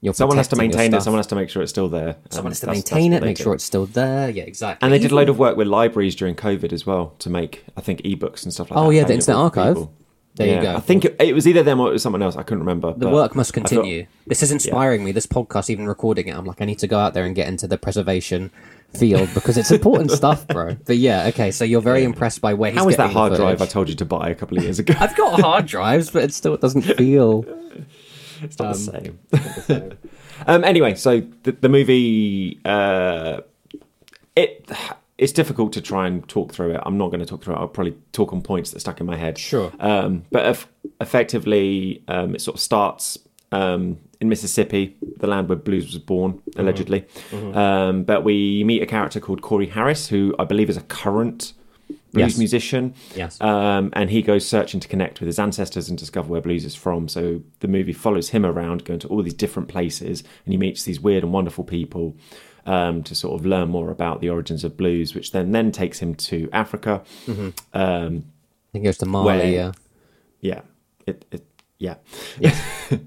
[0.00, 1.00] You're Someone has to maintain it.
[1.02, 2.16] Someone has to make sure it's still there.
[2.28, 3.44] Someone has to that's- that's maintain what it, make do.
[3.44, 4.28] sure it's still there.
[4.28, 4.84] Yeah, exactly.
[4.84, 7.64] And they did a load of work with libraries during COVID as well to make,
[7.74, 8.86] I think, ebooks and stuff like oh, that.
[8.86, 9.74] Oh, yeah, the Internet Archive.
[9.76, 9.94] people.
[10.36, 10.74] There you go.
[10.74, 12.36] I think it, it was either them or it was someone else.
[12.36, 12.92] I couldn't remember.
[12.92, 14.06] The work must continue.
[14.26, 15.12] this is inspiring me.
[15.12, 17.46] This podcast, even recording it, I'm like, I need to go out there and get
[17.46, 18.50] into the preservation
[18.96, 20.76] field because it's important stuff, bro.
[20.86, 21.52] But yeah, okay.
[21.52, 23.94] So you're very impressed by where he's How is that hard drive I told you
[23.94, 24.94] to buy a couple of years ago?
[24.98, 27.44] I've got hard drives, but it still doesn't feel.
[28.42, 28.78] It's not the
[29.78, 29.98] same.
[30.46, 33.40] um, anyway, so the, the movie, uh,
[34.36, 34.70] it
[35.18, 36.80] it's difficult to try and talk through it.
[36.84, 37.58] I'm not going to talk through it.
[37.58, 39.38] I'll probably talk on points that stuck in my head.
[39.38, 39.72] Sure.
[39.78, 40.68] Um, but eff-
[41.00, 43.18] effectively, um, it sort of starts
[43.52, 47.04] um, in Mississippi, the land where blues was born, allegedly.
[47.32, 51.52] Um, but we meet a character called Corey Harris, who I believe is a current
[52.12, 52.38] blues Yes.
[52.38, 52.94] musician.
[53.14, 53.40] Yes.
[53.40, 56.74] Um, and he goes searching to connect with his ancestors and discover where blues is
[56.74, 57.08] from.
[57.08, 60.84] So the movie follows him around, going to all these different places, and he meets
[60.84, 62.16] these weird and wonderful people
[62.66, 65.98] um, to sort of learn more about the origins of blues, which then then takes
[65.98, 67.02] him to Africa.
[67.28, 69.26] Um, I think it goes to Mali.
[69.26, 69.72] Where- Yeah.
[70.40, 70.60] yeah,
[71.06, 71.44] it, it
[71.78, 71.96] yeah,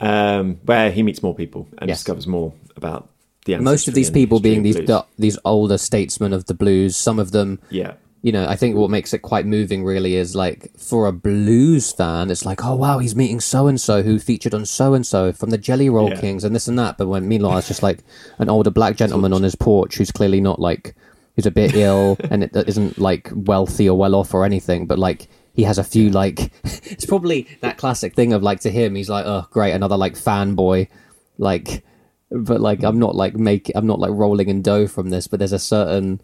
[0.00, 1.98] um, where he meets more people and Yes.
[1.98, 3.08] discovers more about
[3.44, 4.86] the Most of these people being of these blues.
[4.86, 6.96] du- these older statesmen of the blues.
[6.96, 7.94] Some of them yeah.
[8.22, 11.92] You know, I think what makes it quite moving really is like for a blues
[11.92, 15.04] fan, it's like, oh wow, he's meeting so and so who featured on so and
[15.04, 16.20] so from the Jelly Roll Yeah.
[16.20, 16.98] Kings and this and that.
[16.98, 18.04] But when meanwhile, it's just like
[18.38, 20.94] an older black gentleman on his porch who's clearly not like
[21.34, 24.98] who's a bit ill and it isn't like wealthy or well off or anything, but
[25.00, 28.94] like he has a few like it's probably that classic thing of like to him
[28.94, 30.88] he's like oh great another like fanboy
[31.36, 31.84] like
[32.30, 35.38] but like I'm not like make I'm not like rolling in dough from this but
[35.38, 36.22] there's a certain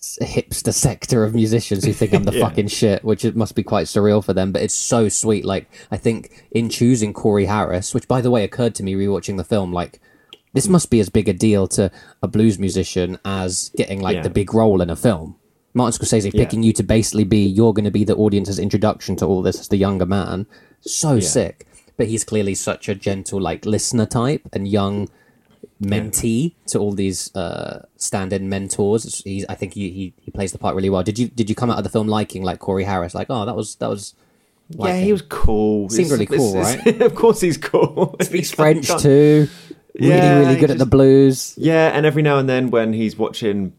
[0.00, 2.48] hipster sector of musicians who think I'm the Yeah.
[2.48, 5.68] fucking shit which it must be quite surreal for them but it's so sweet like
[5.90, 9.44] I think in choosing Corey Harris which by the way occurred to me rewatching the
[9.44, 10.00] film like
[10.54, 10.72] this hmm.
[10.72, 11.90] must be as big a deal to
[12.22, 14.22] a blues musician as getting like Yeah.
[14.22, 15.36] the big role in a film
[15.74, 16.44] Martin Scorsese Yeah.
[16.44, 19.60] picking you to basically be you're going to be the audience's introduction to all this
[19.60, 20.46] as the younger man.
[20.80, 21.66] So sick.
[21.96, 25.08] But he's clearly such a gentle like listener type and young
[25.82, 29.22] mentee to all these uh, stand-in mentors.
[29.22, 31.02] He's, I think he, he he plays the part really well.
[31.02, 33.14] Did you did you come out of the film liking like Corey Harris?
[33.14, 34.14] Like oh that was that was
[34.74, 35.88] like yeah, he was cool.
[35.88, 38.16] Seemed It's- really cool, it's- it's- of course, he's cool.
[38.22, 39.48] speaks French too.
[39.94, 41.54] Really Yeah, really he good at the blues.
[41.56, 43.72] Yeah, and every now and then when he's watching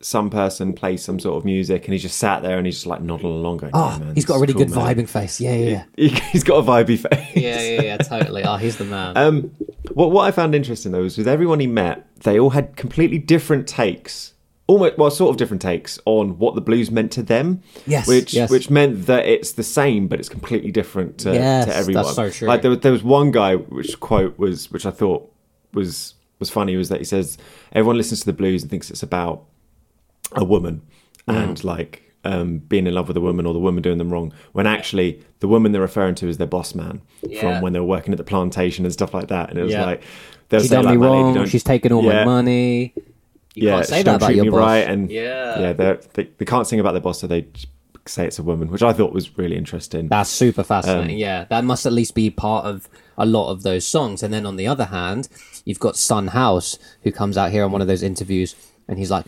[0.00, 2.86] some person play some sort of music, and he's just sat there and he's just
[2.86, 5.08] like nodding along, going, Oh, yeah, man, he's got a really is good man." vibing
[5.08, 5.40] face.
[5.40, 7.34] Yeah yeah He, he's got a vibey face.
[7.34, 8.44] yeah yeah yeah totally.
[8.44, 9.16] Oh he's the man.
[9.16, 9.50] Um,
[9.94, 13.18] what what I found interesting though is with everyone he met, they all had completely
[13.18, 14.34] different takes,
[14.66, 17.62] almost well, sort of different takes on what the blues meant to them.
[17.86, 18.50] Yes, which yes.
[18.50, 22.04] which meant that it's the same, but it's completely different to, Yes, to that's everyone.
[22.14, 22.48] so true.
[22.48, 25.30] Like there, was- there was one guy which quote was which I thought
[25.72, 27.38] was was funny was that he says
[27.72, 29.44] everyone listens to the blues and thinks it's about
[30.32, 30.82] a woman
[31.28, 31.36] Mm.
[31.42, 34.32] and like um, being in love with a woman or the woman doing them wrong
[34.52, 37.40] when actually the woman they're referring to is their boss man Yeah.
[37.40, 39.72] from when they were working at the plantation and stuff like that and it was
[39.72, 39.84] Yeah.
[39.86, 40.02] like
[40.48, 41.46] they'll she say done like, me "My lady, wrong.
[41.46, 42.92] She's taken all my money.
[43.54, 44.60] You yeah can't say she that don't about treat your me boss.
[44.60, 45.60] right and Yeah.
[45.60, 45.72] yeah
[46.14, 47.46] they, they can't sing about their boss so they
[48.06, 51.18] say it's a woman which I thought was really interesting That's super Um, fascinating.
[51.18, 54.22] yeah, that must at least be part of a lot of those songs.
[54.22, 55.28] And then on the other hand,
[55.64, 58.54] you've got Son House who comes out here on one of those interviews
[58.86, 59.24] and he's like,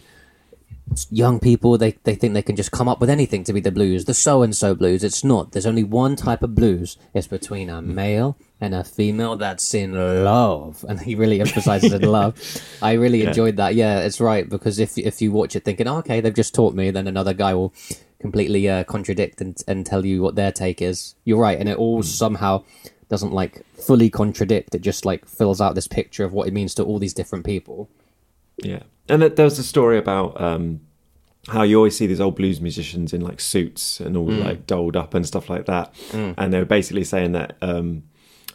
[1.11, 3.71] young people they, they think they can just come up with anything to be the
[3.71, 4.05] blues.
[4.05, 5.53] The so and so blues it's not.
[5.53, 6.97] There's only one type of blues.
[7.15, 9.93] It's between a male and a female that's in
[10.25, 10.85] love.
[10.89, 12.41] And he really emphasizes in love.
[12.83, 13.75] I really enjoyed that.
[13.75, 14.49] Yeah it's right.
[14.49, 17.35] Because if if you watch it thinking oh, okay they've just taught me then another
[17.35, 17.73] guy will
[18.21, 21.15] completely uh, contradict and, and tell you what their take is.
[21.25, 21.59] You're right.
[21.59, 22.65] And it all somehow
[23.09, 24.75] doesn't like fully contradict.
[24.75, 27.45] It just like fills out this picture of what it means to all these different
[27.45, 27.89] people
[28.63, 30.81] Yeah, and th- there was a story about um,
[31.49, 34.45] how you always see these old blues musicians in like suits and all Mm.
[34.45, 38.03] like doled up and stuff like that, and they were basically saying that um,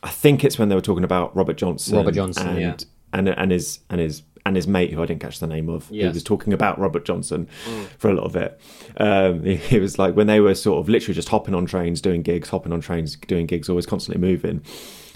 [0.04, 2.76] I think it's when they were talking about Robert Johnson, Robert Johnson, and, yeah.
[3.14, 5.88] and and his and his and his mate who I didn't catch the name of,
[5.90, 6.04] Yes.
[6.08, 7.48] who was talking about Robert Johnson
[7.98, 8.60] for a lot of it.
[8.98, 12.02] Um, he, he was like when they were sort of literally just hopping on trains,
[12.02, 14.62] doing gigs, hopping on trains, doing gigs, always constantly moving.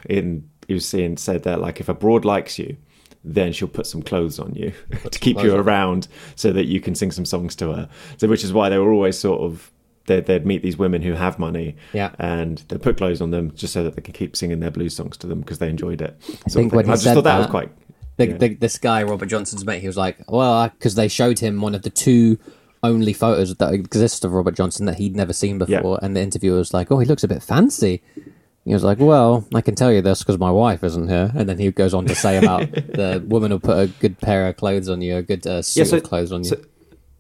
[0.10, 2.78] In he was saying said that like if a broad likes you
[3.34, 4.72] then she'll put some clothes on you
[5.12, 7.90] to keep you around so that you can sing some songs to her.
[8.18, 9.72] So, which is why they were always sort of
[10.06, 12.12] they'd, they'd meet these women who have money, Yeah.
[12.20, 14.96] and they put clothes on them just so that they can keep singing their blues
[14.96, 16.16] songs to them because they enjoyed it.
[16.46, 17.70] I think when he I just said thought that, that- was quite.
[18.16, 18.38] the, Yeah.
[18.38, 21.76] the, this guy Robert Johnson's mate, he was like, well, because they showed him one
[21.76, 22.40] of the two
[22.84, 26.06] only photos that exist of Robert Johnson that he'd never seen before, Yeah.
[26.06, 28.02] and the interviewer was like, oh, he looks a bit fancy.
[28.68, 31.48] He was like, well, I can tell you this because my wife isn't here, and
[31.48, 34.58] then he goes on to say about the woman will put a good pair of
[34.58, 36.50] clothes on you, a good uh, suit so- of clothes on you.
[36.50, 36.62] so-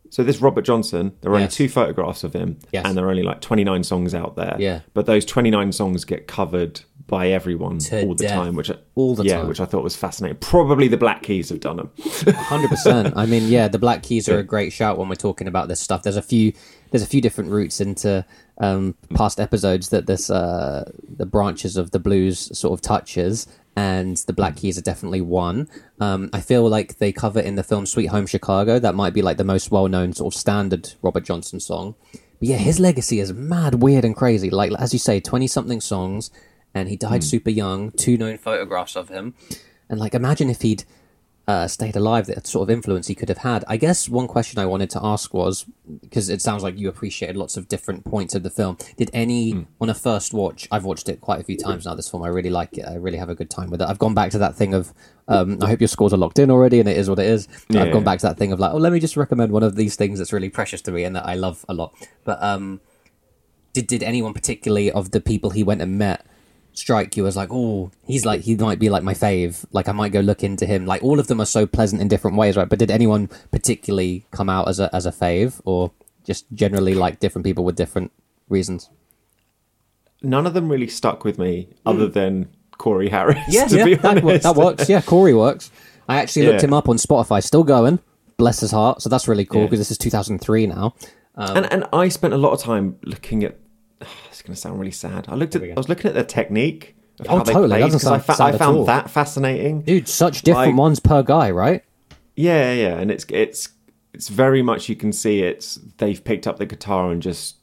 [0.09, 1.55] So this Robert Johnson, there are only Yes.
[1.55, 2.85] two photographs of him, Yes.
[2.85, 4.55] and there are only like 29 songs out there.
[4.59, 4.79] Yeah.
[4.93, 8.33] But those 29 songs get covered by everyone To all the death.
[8.33, 9.47] time, which I- All the yeah, time.
[9.47, 10.37] which I thought was fascinating.
[10.39, 11.91] Probably the Black Keys have done them.
[12.35, 13.13] Hundred percent.
[13.15, 15.79] I mean, yeah, the Black Keys are a great shout when we're talking about this
[15.79, 16.03] stuff.
[16.03, 16.53] There's a few,
[16.91, 18.25] there's a few different routes into
[18.59, 24.17] um, past episodes that this uh, the branches of the blues sort of touches, and
[24.27, 25.69] the Black Keys are definitely one.
[26.01, 28.79] Um, I feel like they cover in the film Sweet Home Chicago.
[28.79, 31.95] That might be like the most well known sort of standard Robert Johnson song.
[32.39, 34.49] But yeah, his legacy is mad, weird, and crazy.
[34.49, 36.29] Like as you say, twenty something songs,
[36.79, 37.91] and he died super young.
[37.91, 39.33] Two known photographs of him,
[39.89, 40.83] and like imagine if he'd
[41.49, 43.63] uh, stayed alive, the sort of influence he could have had.
[43.69, 45.65] I guess one question I wanted to ask was
[46.01, 48.77] because it sounds like you appreciated lots of different points of the film.
[48.97, 49.61] Did any Hmm.
[49.79, 50.67] on a first watch?
[50.71, 51.95] I've watched it quite a few times now.
[51.95, 52.83] This film, I really like it.
[52.85, 53.87] I really have a good time with it.
[53.87, 54.93] I've gone back to that thing of.
[55.29, 57.47] Um, I hope your scores are locked in already, and it is what it is.
[57.69, 59.63] Yeah, I've gone back to that thing of like, oh, let me just recommend one
[59.63, 61.93] of these things that's really precious to me and that I love a lot.
[62.25, 62.81] But um,
[63.71, 66.25] did did anyone particularly of the people he went and met
[66.77, 69.65] strike you as like, oh, he's like he might be like my fave.
[69.71, 70.85] Like I might go look into him.
[70.85, 72.69] Like all of them are so pleasant in different ways, right?
[72.69, 75.91] But did anyone particularly come out as a as a fave, or
[76.23, 78.11] just generally like different people with different
[78.47, 78.89] reasons?
[80.21, 82.13] None of them really stuck with me, other mm.
[82.13, 83.37] than Corey Harris.
[83.49, 84.43] Yeah, to yeah, be that, honest.
[84.43, 84.89] that works.
[84.89, 85.71] Yeah, Corey works.
[86.09, 86.67] I actually looked Yeah.
[86.67, 87.99] him up on Spotify, still going.
[88.37, 89.01] Bless his heart.
[89.01, 89.67] So that's really cool Yeah.
[89.67, 90.93] because this is 2003 now.
[91.35, 93.57] Um, and and I spent a lot of time looking at.
[94.29, 95.25] It's going to sound really sad.
[95.29, 95.63] I looked at.
[95.63, 96.95] I was looking at their technique.
[97.19, 97.79] Of Oh, how totally.
[97.81, 99.81] Played, I, fa- I found that fascinating.
[99.81, 101.83] Dude, such different Like- ones per guy, right?
[102.35, 103.69] Yeah, yeah, and it's it's
[104.13, 107.55] it's very much you can see it's they've picked up the guitar and just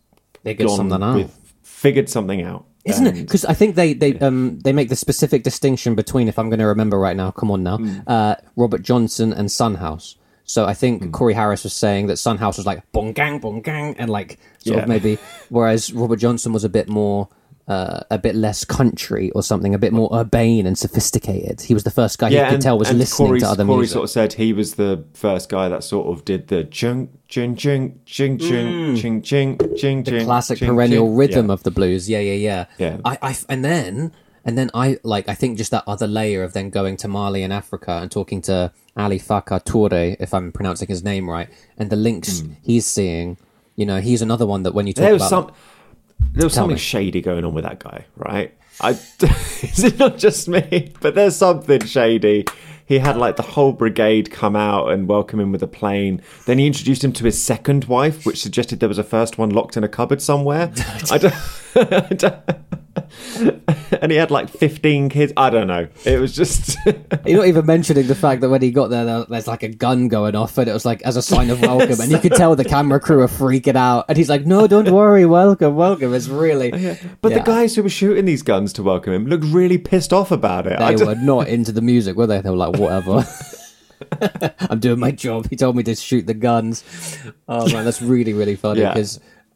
[0.43, 1.15] Figured something out.
[1.17, 3.13] with figured something out, Isn't it?
[3.15, 6.59] Because I think they they um they make the specific distinction between, if I'm going
[6.59, 7.99] to remember right now, come on now, Hmm.
[8.09, 10.17] uh, Robert Johnson and Son House.
[10.45, 11.11] So I think Hmm.
[11.11, 14.39] Corey Harris was saying that Son House was like bong gang bong gang and like
[14.59, 14.83] sort Yeah.
[14.83, 17.29] of maybe, whereas Robert Johnson was a bit more.
[17.67, 21.63] Uh, a bit less country or something, a bit more urbane and sophisticated.
[21.63, 23.69] He was the first guy you could and, tell was listening Corey, to other movies.
[23.73, 23.93] Corey music.
[23.95, 27.57] sort of said he was the first guy that sort of did the jing jing
[27.57, 32.07] jing jing jing jing jing jing the classic perennial rhythm of the blues.
[32.07, 32.65] Yeah, yeah, yeah.
[32.77, 32.99] Yeah.
[33.03, 34.13] I, I, and then,
[34.45, 35.29] and then I like.
[35.29, 38.43] I think just that other layer of then going to Mali and Africa and talking
[38.43, 42.53] to Ali Farka Touré, if I'm pronouncing his name right, and the links hmm.
[42.63, 43.37] he's seeing.
[43.77, 45.03] You know, he's another one that when you talk.
[45.03, 45.55] There was about some.
[46.33, 46.81] There was something me.
[46.81, 48.55] shady going on with that guy, right?
[48.81, 48.91] I
[49.63, 52.45] is it not just me, but there's something shady.
[52.87, 56.21] He had like the whole brigade come out and welcome him with a plane.
[56.45, 59.51] Then he introduced him to his second wife, which suggested there was a first one
[59.51, 60.71] locked in a cupboard somewhere.
[61.11, 61.35] I don't,
[61.77, 62.45] I don't-
[64.01, 65.33] and he had like 15 kids.
[65.37, 65.89] I don't know.
[66.05, 66.77] It was just
[67.27, 69.69] You're not even mentioning the fact that when he got there, there, there's like a
[69.69, 72.35] gun going off, and it was like as a sign of welcome, and you could
[72.35, 76.15] tell the camera crew are freaking out, and he's like, "No, don't worry, welcome, welcome."
[76.15, 76.71] It's really,
[77.21, 77.39] But Yeah.
[77.39, 80.67] the guys who were shooting these guns to welcome him looked really pissed off about
[80.67, 80.79] it.
[80.79, 82.41] They were not into the music, were they?
[82.41, 83.27] They were like, "Whatever."
[84.71, 85.49] I'm doing my job.
[85.49, 86.85] He told me to shoot the guns.
[87.49, 88.95] Oh man, that's really really funny Yeah.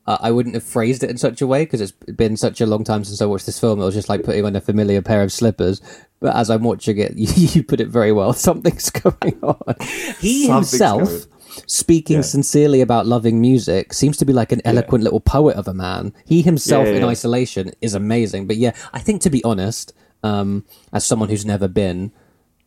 [0.08, 2.66] Uh, I wouldn't have phrased it in such a way because it's been such a
[2.66, 3.78] long time since I watched this film.
[3.80, 5.82] It was just like putting on a familiar pair of slippers.
[6.20, 8.32] But as I'm watching it, you, you put it very well.
[8.48, 9.74] Something's going on.
[10.18, 11.22] He Something's himself, going-
[11.66, 12.22] speaking Yeah.
[12.22, 16.14] sincerely about loving music, seems to be like an eloquent little poet of a man.
[16.24, 18.46] He himself, Yeah, yeah, in isolation, is amazing.
[18.46, 19.92] But yeah, I think to be honest,
[20.22, 22.12] um, as someone who's never been,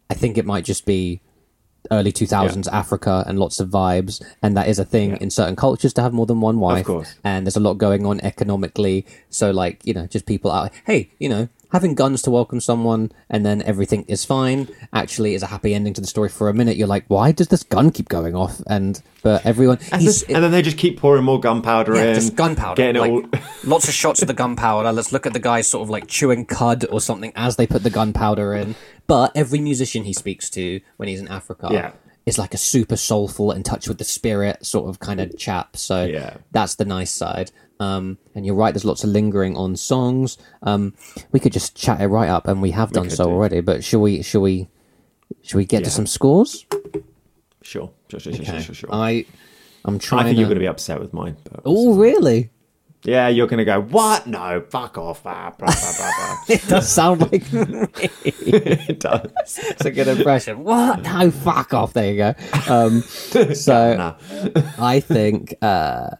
[0.10, 1.21] I think it might just be
[1.89, 4.24] early 2000s Africa and lots of vibes.
[4.41, 6.86] And that is a thing in certain cultures to have more than one wife.
[6.86, 7.15] course.
[7.24, 9.06] And there's a lot going on economically.
[9.30, 13.10] So, like, you know, just people out, hey, you know, having guns to welcome someone
[13.30, 16.54] and then everything is fine actually is a happy ending to the story for a
[16.54, 16.76] minute.
[16.76, 18.62] You're like, why does this gun keep going off?
[18.67, 22.10] And, but everyone, and, he's, this- and then they just keep pouring more gunpowder yeah,
[22.10, 22.15] in.
[22.15, 22.76] just gunpowder.
[22.76, 23.41] Getting like, it all.
[23.63, 24.91] lots of shots of the gunpowder.
[24.91, 27.84] Let's look at the guys sort of like chewing cud or something as they put
[27.84, 28.76] the gunpowder in.
[29.12, 31.91] But every musician he speaks to when he's in Africa Yeah.
[32.26, 35.76] is like a super soulful, in touch with the spirit sort of kind of chap.
[35.76, 36.38] So Yeah.
[36.52, 37.52] that's the nice side.
[37.82, 38.74] Um, and you're right.
[38.74, 40.38] There's lots of lingering on songs.
[40.63, 40.93] Um,
[41.34, 43.32] we could just chat it right up, and we have done could so do.
[43.32, 43.60] already.
[43.60, 44.21] But shall we?
[44.21, 44.69] Shall we?
[45.41, 46.65] Shall we get to some scores?
[47.63, 48.89] Sure, sure, sure, sure, sure, sure.
[48.93, 49.26] I,
[49.84, 50.21] I'm trying.
[50.21, 50.39] I think to...
[50.39, 51.36] you're going to be upset with mine.
[51.43, 52.50] But Oh, really?
[53.04, 54.28] Yeah, you're going to go, what?
[54.28, 55.26] No, fuck off.
[55.26, 56.38] Ah, blah, blah, blah, blah.
[56.56, 57.88] It does sound like me.
[58.24, 59.32] it does.
[59.44, 60.64] It's a good impression.
[60.64, 61.02] What?
[61.02, 61.94] No, fuck off.
[61.94, 62.34] There you go.
[62.70, 63.02] Um,
[63.56, 64.16] so.
[64.78, 66.12] I think uh,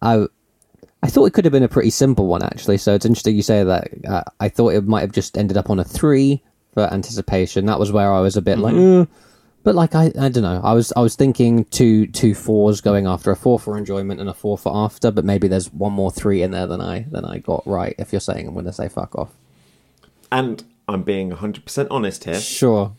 [0.00, 0.26] I
[1.02, 2.78] I thought it could have been a pretty simple one actually.
[2.78, 3.88] So it's interesting you say that.
[4.08, 7.66] Uh, I thought it might have just ended up on a three for anticipation.
[7.66, 9.06] That was where I was a bit like, "Uh,"
[9.66, 10.60] but like I I don't know.
[10.62, 14.28] I was I was thinking two two fours going after a four for enjoyment and
[14.30, 15.10] a four for after.
[15.10, 17.96] But maybe there's one more three in there than I than I got right.
[17.98, 19.32] If you're saying I'm going to say fuck off,
[20.30, 22.38] And I'm being 100% honest here.
[22.40, 22.92] sure.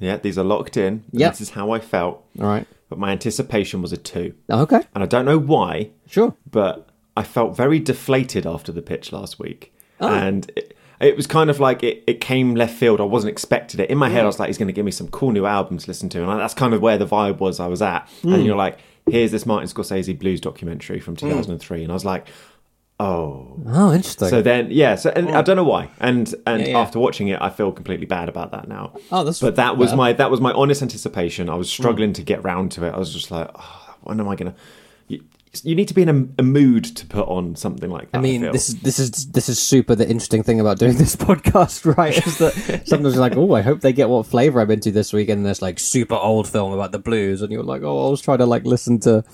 [0.00, 1.04] Yeah, these are locked in.
[1.12, 1.32] Yep.
[1.32, 2.24] This is how I felt.
[2.40, 2.66] All right.
[2.88, 4.32] But my anticipation was a two.
[4.48, 4.80] Okay.
[4.94, 6.34] And I don't know why, Sure.
[6.50, 9.74] but I felt very deflated after the pitch last week.
[10.00, 10.08] Oh.
[10.12, 13.00] And it, it was kind of like it, it came left field.
[13.00, 13.90] I wasn't expecting it.
[13.90, 15.84] In my head, I was like, he's going to give me some cool new albums
[15.84, 16.28] to listen to.
[16.28, 18.08] And that's kind of where the vibe was I was at.
[18.22, 18.34] Hmm.
[18.34, 18.78] And you're like,
[19.10, 21.82] here's this Martin Scorsese blues documentary from 2003.
[21.82, 22.26] And I was like,
[23.00, 23.60] oh.
[23.66, 24.28] Oh, interesting.
[24.28, 24.94] So then, yeah.
[24.94, 25.90] So and I don't know why.
[26.00, 26.78] And and Yeah, yeah.
[26.78, 28.92] after watching it, I feel completely bad about that now.
[29.12, 29.96] Oh, that's But that was fair.
[29.96, 31.48] my that was my honest anticipation.
[31.48, 31.82] I was Hmm.
[31.82, 32.94] struggling to get round to it.
[32.94, 34.54] I was just like, oh, when am I gonna?
[35.62, 38.18] You, need to be in a, a mood to put on something like that.
[38.18, 38.52] I mean, feel.
[38.52, 42.16] this is this is this is super the interesting thing about doing this podcast, right?
[42.26, 45.12] Is that sometimes you're like, oh, I hope they get what flavor I'm into this
[45.12, 48.10] week, and there's like super old film about the blues, and you're like, oh, I
[48.10, 49.24] was trying to like listen to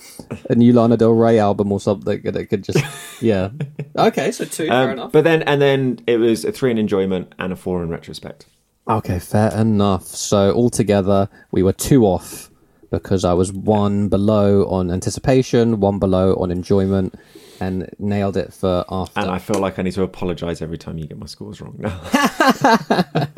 [0.48, 3.50] a new Lana Del Rey album or something, and it could just, yeah.
[3.96, 5.12] Okay, so two, fair Um, enough.
[5.12, 8.46] but then and then it was a three in enjoyment and a four in retrospect.
[8.88, 10.04] Okay, fair enough.
[10.04, 12.49] So altogether, we were two off
[12.90, 17.14] because I was one below on anticipation, one below on enjoyment,
[17.60, 19.20] and nailed it for after.
[19.20, 21.76] And I feel like I need to apologise every time you get my scores wrong
[21.78, 22.00] now.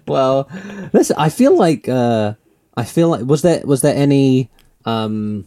[0.06, 0.48] well,
[0.92, 2.34] listen, I feel like uh,
[2.76, 4.50] I feel like was there was there any
[4.84, 5.46] um,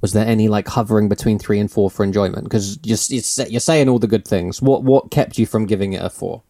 [0.00, 2.44] was there any like hovering between three and four for enjoyment?
[2.44, 4.62] Because you're, you're saying all the good things.
[4.62, 6.42] What what kept you from giving it a four?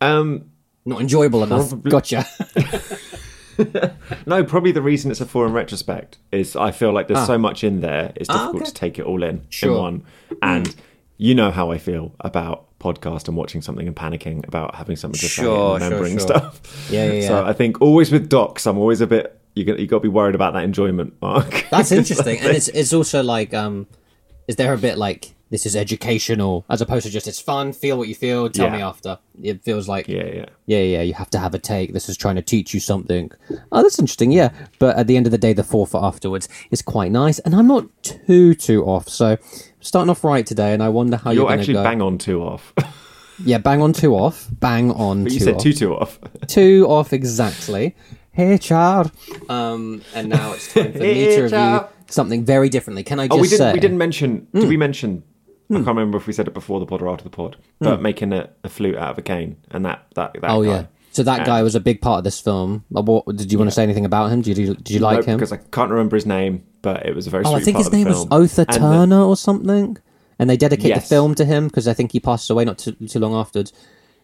[0.00, 0.50] um,
[0.84, 1.68] Not enjoyable enough.
[1.70, 2.26] Probably- Gotcha.
[4.26, 7.38] no, probably the reason it's a four in retrospect is I feel like there's so
[7.38, 8.12] much in there.
[8.16, 8.58] It's difficult Ah.
[8.58, 8.64] okay.
[8.66, 9.70] to take it all in Sure.
[9.76, 10.04] in one.
[10.40, 10.74] And
[11.18, 15.18] you know how I feel about podcast and watching something and panicking about having something
[15.20, 16.26] to say Sure, and sure, remembering sure.
[16.28, 16.90] stuff.
[16.90, 17.44] Yeah, yeah, So.
[17.46, 19.38] I think always with docs, I'm always a bit.
[19.54, 21.66] You got you got to be worried about that enjoyment mark.
[21.70, 23.86] That's interesting, and it's it's also like um,
[24.48, 27.96] is there a bit like this is educational as opposed to just it's fun, feel
[27.98, 28.76] what you feel, tell Yeah.
[28.76, 29.18] me after.
[29.40, 30.46] It feels like yeah, yeah.
[30.66, 31.92] yeah, yeah, you have to have a take.
[31.92, 33.30] This is trying to teach you something.
[33.70, 34.32] Oh, that's interesting.
[34.32, 37.38] Yeah, but at the end of the day, the four for afterwards is quite nice,
[37.40, 39.08] and I'm not too too off.
[39.08, 39.36] So
[39.80, 41.84] starting off right today, and I wonder how you're, You're actually go.
[41.84, 42.72] bang on two off.
[43.44, 44.46] Yeah, bang on two off.
[44.52, 45.62] Bang on but two you said off.
[45.62, 46.20] two two off.
[46.46, 47.96] two off exactly.
[48.30, 49.10] Hey, child.
[49.48, 51.88] Um, and now it's time for me Hey, to review child.
[52.08, 53.02] something very differently.
[53.02, 53.58] Can I just Oh, we didn't.
[53.58, 53.70] say?
[53.70, 53.74] Hmm.
[53.74, 54.46] We didn't mention.
[54.54, 55.24] Did we mention?
[55.70, 57.56] I can't remember if we said it before the pod or after the pod.
[57.78, 60.50] But making a, a flute out of a cane and that that that.
[60.50, 60.68] Oh guy.
[60.70, 60.86] yeah.
[61.12, 62.84] So that guy was a big part of this film.
[62.94, 64.40] Uh, What, did you want to say anything about him?
[64.42, 65.36] Did you did you like him?
[65.38, 67.44] because I can't remember his name, but it was a very.
[67.44, 68.28] Oh, sweet I think part his of the name was film.
[68.30, 69.98] Otha And the- Turner or something.
[70.38, 71.02] And they dedicate Yes.
[71.04, 73.72] the film to him because I think he passed away not too, too long afterwards.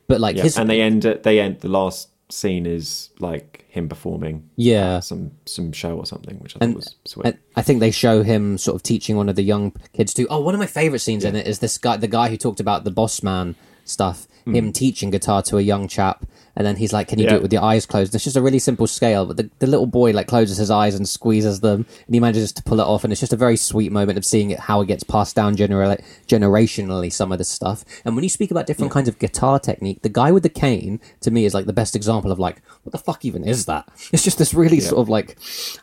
[0.08, 1.04] But like yeah, his, and they end.
[1.04, 1.60] it- They end.
[1.60, 6.56] The last scene is like him performing uh, yeah, some some show or something, which
[6.56, 7.36] I And- thought was sweet.
[7.56, 10.26] I think they show him sort of teaching one of the young kids too.
[10.28, 12.60] Oh, one of my favorite scenes in it is this guy, the guy who talked
[12.60, 14.74] about the boss man stuff, him mm.
[14.74, 16.26] teaching guitar to a young chap.
[16.58, 17.36] And then he's like, Can you do Hmm.
[17.36, 18.14] It with your eyes closed?
[18.14, 20.94] It's just a really simple scale, but the, the little boy like closes his eyes
[20.96, 23.04] and squeezes them and he manages to pull it off.
[23.04, 25.54] And it's just a very sweet moment of seeing it, how it gets passed down
[25.56, 27.84] genera- generationally, some of this stuff.
[28.04, 31.00] And when you speak about different kinds of guitar technique, the guy with the cane
[31.20, 33.88] to me is like the best example of like, what the fuck even is that?
[34.12, 35.36] It's just this really sort of like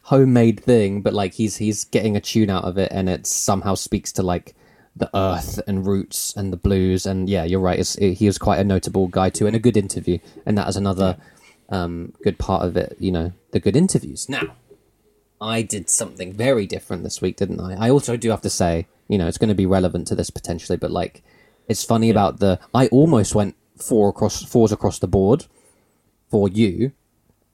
[0.03, 3.75] homemade thing, but like he's he's getting a tune out of it, and it somehow
[3.75, 4.55] speaks to like
[4.95, 7.05] the earth and roots and the blues.
[7.05, 7.79] And yeah, you're right.
[7.79, 10.19] It's, he was quite a notable guy too, and a good interview.
[10.45, 11.17] And that is another
[11.69, 12.95] um, good part of it.
[12.99, 14.29] You know, the good interviews.
[14.29, 14.55] Now,
[15.41, 17.87] I did something very different this week, didn't I?
[17.87, 20.29] I also do have to say, you know, it's going to be relevant to this
[20.29, 21.23] potentially, but like,
[21.67, 22.59] it's funny about the.
[22.73, 25.45] I almost went four across fours across the board
[26.29, 26.93] for you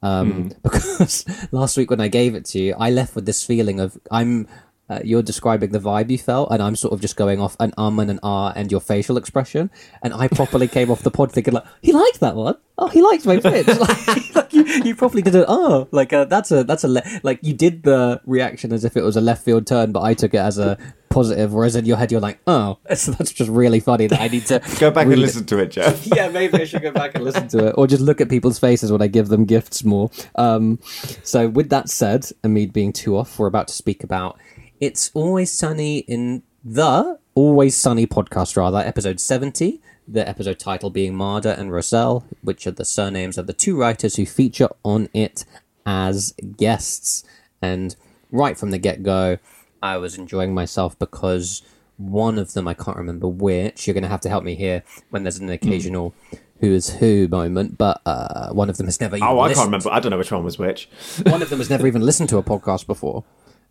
[0.04, 3.80] um, because last week when I gave it to you, I left with this feeling
[3.80, 4.48] of I'm.
[4.92, 7.72] Uh, you're describing the vibe you felt, and I'm sort of just going off an
[7.78, 9.72] um and an ah and your facial expression.
[10.02, 12.56] And I properly came off the pod thinking like, he liked that one.
[12.78, 13.68] Oh, he liked my pitch.
[13.80, 15.46] like, like, you, you properly did it.
[15.48, 18.98] Oh, like uh, that's a that's a le- like you did the reaction as if
[18.98, 20.78] it was a left field turn, but I took it as a
[21.12, 21.54] positive.
[21.54, 24.46] Whereas in your head, you're like, oh, that's, that's just really funny that I need
[24.48, 26.08] to Go back and it listen to it, Jeff.
[26.16, 28.58] yeah, maybe I should go back and listen to it, or just look at people's
[28.58, 30.10] faces when I give them gifts more.
[30.36, 30.80] Um,
[31.24, 34.40] so, with that said, and me being too off, we're about to speak about
[34.82, 41.14] "It's Always Sunny in the Always Sunny podcast, rather, episode 70, the episode title being
[41.14, 45.46] Marder and Rosell, which are the surnames of the two writers who feature on it
[45.86, 47.24] as guests.
[47.62, 47.96] And
[48.32, 49.38] right from the get go,
[49.84, 51.62] I was enjoying myself because
[51.98, 54.82] one of them, I can't remember which, you're going to have to help me here
[55.12, 56.16] when there's an occasional
[56.60, 59.66] who is who moment, but uh, one of them has never even Oh, I can't
[59.66, 59.92] remember.
[59.92, 60.90] I don't know which one was which.
[61.24, 63.24] one of them has never even listened to a podcast before,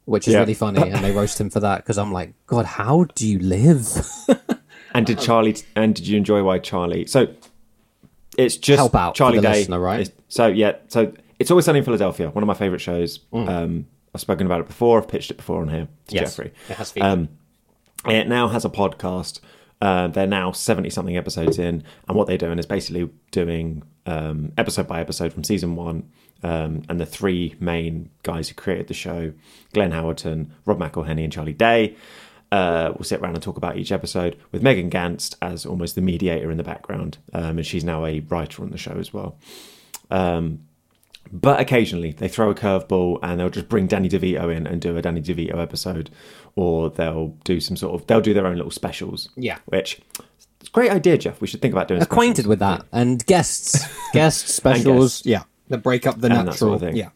[0.04, 0.40] which is Yeah.
[0.40, 3.38] really funny, and they roast him for that because I'm like, God, how do you
[3.38, 3.86] live?
[4.92, 5.54] And did Charlie?
[5.76, 7.06] And did you enjoy why Charlie?
[7.06, 7.28] So
[8.36, 9.52] it's just Help out Charlie Day.
[9.60, 10.00] listener, right?
[10.00, 12.28] is- So yeah, so it's always sunny in Philadelphia.
[12.30, 13.18] One of my favorite shows.
[13.32, 13.48] Mm.
[13.48, 14.98] Um, I've spoken about it before.
[15.00, 16.52] I've pitched it before on here to Yes, Jeffrey.
[16.68, 16.92] it has.
[17.00, 17.28] Um,
[18.06, 19.38] it now has a podcast.
[19.80, 24.50] Uh, they're now seventy something episodes in, and what they're doing is basically doing um,
[24.58, 26.10] episode by episode from season one.
[26.42, 29.32] Um, and the three main guys who created the show,
[29.72, 31.96] Glenn Howerton, Rob McElhenney, and Charlie Day,
[32.52, 36.00] uh, we'll sit around and talk about each episode with Megan Ganz as almost the
[36.00, 39.36] mediator in the background, um, and she's now a writer on the show as well.
[40.10, 40.60] Um,
[41.32, 44.96] but occasionally they throw a curveball and they'll just bring Danny DeVito in and do
[44.96, 46.10] a Danny DeVito episode,
[46.56, 49.28] or they'll do some sort of they'll do their own little specials.
[49.36, 49.58] Yeah.
[49.66, 50.00] which
[50.60, 51.40] it's a great idea, Jeff.
[51.40, 52.48] We should think about doing Acquainted specials.
[52.48, 55.26] with that and guests, guests specials, guests.
[55.26, 56.96] yeah, that break up the And natural, sort of thing.
[56.96, 57.08] yeah.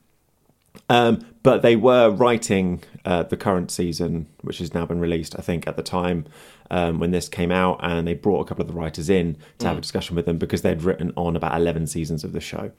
[0.88, 5.42] Um, but they were writing uh, the current season, which has now been released, I
[5.42, 6.26] think, at the time
[6.70, 9.66] um, when this came out, and they brought a couple of the writers in to
[9.68, 12.72] have a discussion with them because they'd written on about 11 seasons of the show.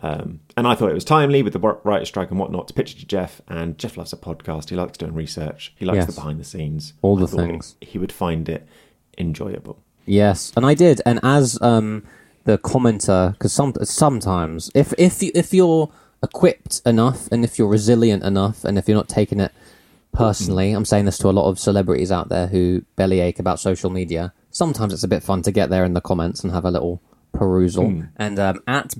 [0.00, 2.92] Um, and I thought it was timely with the writer strike and whatnot to pitch
[2.94, 3.40] it to Jeff.
[3.48, 4.68] And Jeff loves a podcast.
[4.70, 5.72] He likes doing research.
[5.76, 6.06] He likes Yes.
[6.06, 6.92] the behind the scenes.
[7.02, 7.74] All the I thought things.
[7.80, 8.68] He would find it
[9.16, 9.82] enjoyable.
[10.06, 11.00] Yes, and I did.
[11.04, 12.04] And as um,
[12.48, 15.90] the commenter, because some sometimes if if you, if you're
[16.22, 19.52] equipped enough and if you're resilient enough and if you're not taking it
[20.12, 23.90] personally, I'm saying this to a lot of celebrities out there who bellyache about social
[23.90, 24.32] media.
[24.50, 27.02] Sometimes it's a bit fun to get there in the comments and have a little
[27.32, 27.84] perusal.
[28.16, 28.94] And um, at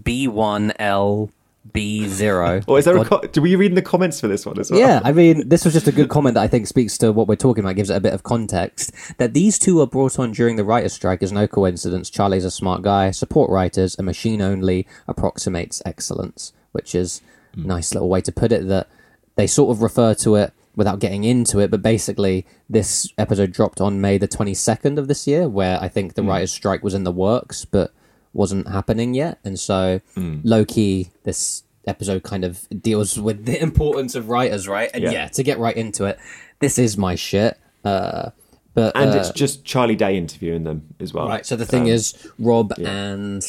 [1.73, 2.65] B1LB0.
[2.67, 4.71] Or is there a God- do we read in the comments for this one as
[4.71, 4.81] well?
[4.81, 7.29] yeah, I mean, this was just a good comment that I think speaks to what
[7.29, 8.93] we're talking about, gives it a bit of context.
[9.19, 12.11] That these two were brought on during the writer's strike is no coincidence.
[12.11, 17.21] Charlie's a smart guy, support writers, a machine only approximates excellence, which is
[17.55, 17.65] hmm.
[17.65, 18.69] a nice little way to put it.
[18.69, 18.89] That
[19.37, 23.81] they sort of refer to it without getting into it, but basically, this episode dropped
[23.81, 26.29] on May the 22nd of this year, where I think the hmm.
[26.29, 27.93] writer's strike was in the works, but
[28.39, 29.39] wasn't happening yet.
[29.45, 34.91] And so, low key, this episode kind of deals with the importance of writers, right?
[34.95, 35.29] And yeah, Yeah.
[35.29, 36.19] to get right into it,
[36.61, 37.59] this is my shit.
[37.85, 38.31] Uh,
[38.75, 41.27] but And uh, it's just Charlie Day interviewing them as well.
[41.29, 41.45] right.
[41.45, 43.43] So the thing Um, is, Rob and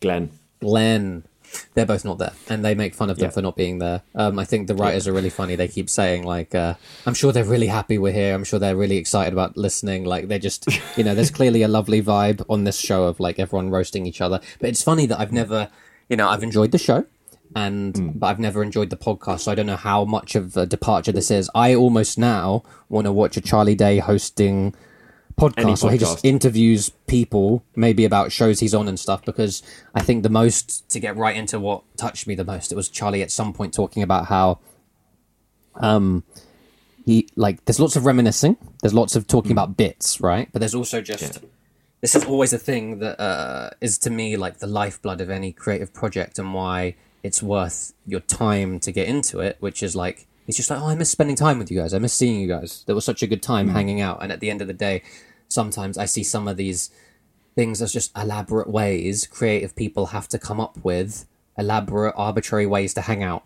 [0.00, 0.30] Glenn.
[0.60, 1.24] Glenn,
[1.74, 3.30] they're both not there, and they make fun of them Yeah.
[3.30, 4.02] for not being there.
[4.14, 5.56] Um, I think the writers are really funny.
[5.56, 6.74] They keep saying like, uh,
[7.06, 8.34] "I'm sure they're really happy we're here.
[8.34, 11.68] I'm sure they're really excited about listening." Like they're just, you know, there's clearly a
[11.68, 14.40] lovely vibe on this show of like everyone roasting each other.
[14.60, 15.68] But it's funny that I've never,
[16.08, 17.06] you know, I've enjoyed the show.
[17.56, 20.66] And but I've never enjoyed the podcast, so I don't know how much of a
[20.66, 21.48] departure this is.
[21.54, 24.74] I almost now want to watch a Charlie Day hosting
[25.36, 29.62] podcast where he just interviews people maybe about shows he's on and stuff because
[29.94, 32.88] I think the most to get right into what touched me the most it was
[32.88, 34.60] Charlie at some point talking about how
[35.76, 36.22] um
[37.04, 40.48] he like there's lots of reminiscing there's lots of talking about bits right?
[40.52, 41.40] But there's also just
[42.00, 45.52] this is always a thing that uh, is to me like the lifeblood of any
[45.52, 50.26] creative project and why it's worth your time to get into it which is like
[50.46, 51.94] it's just like oh i miss spending time with you guys.
[51.94, 52.84] I miss seeing you guys.
[52.86, 54.22] There was such a good time hanging out.
[54.22, 55.02] And at the end of the day
[55.48, 56.90] sometimes i see some of these
[57.54, 61.26] things as just elaborate ways creative people have to come up with
[61.56, 63.44] elaborate arbitrary ways to hang out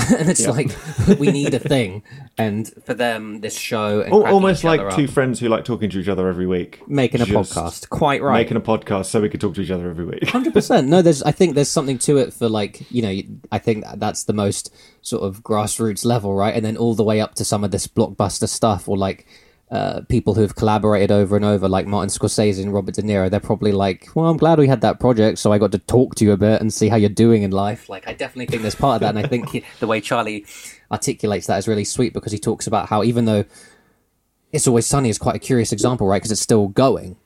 [0.18, 0.70] and it's like
[1.18, 2.02] we need a thing
[2.38, 5.98] and for them this show Al- almost like two up, friends who like talking to
[5.98, 9.40] each other every week, making a podcast quite right making a podcast so we could
[9.40, 10.28] talk to each other every week.
[10.28, 10.88] Hundred percent.
[10.88, 11.22] No, there's.
[11.24, 13.20] I think there's something to it for like you know.
[13.50, 14.72] I think that's the most
[15.02, 16.54] sort of grassroots level, right?
[16.54, 19.26] And then all the way up to some of this blockbuster stuff, or like
[19.70, 23.30] uh, people who have collaborated over and over, like Martin Scorsese and Robert De Niro.
[23.30, 26.16] They're probably like, "Well, I'm glad we had that project, so I got to talk
[26.16, 28.62] to you a bit and see how you're doing in life." Like, I definitely think
[28.62, 30.44] there's part of that, and I think he- the way Charlie
[30.90, 33.44] articulates that is really sweet because he talks about how even though
[34.52, 36.20] it's always sunny is quite a curious example, right?
[36.20, 37.16] Because it's still going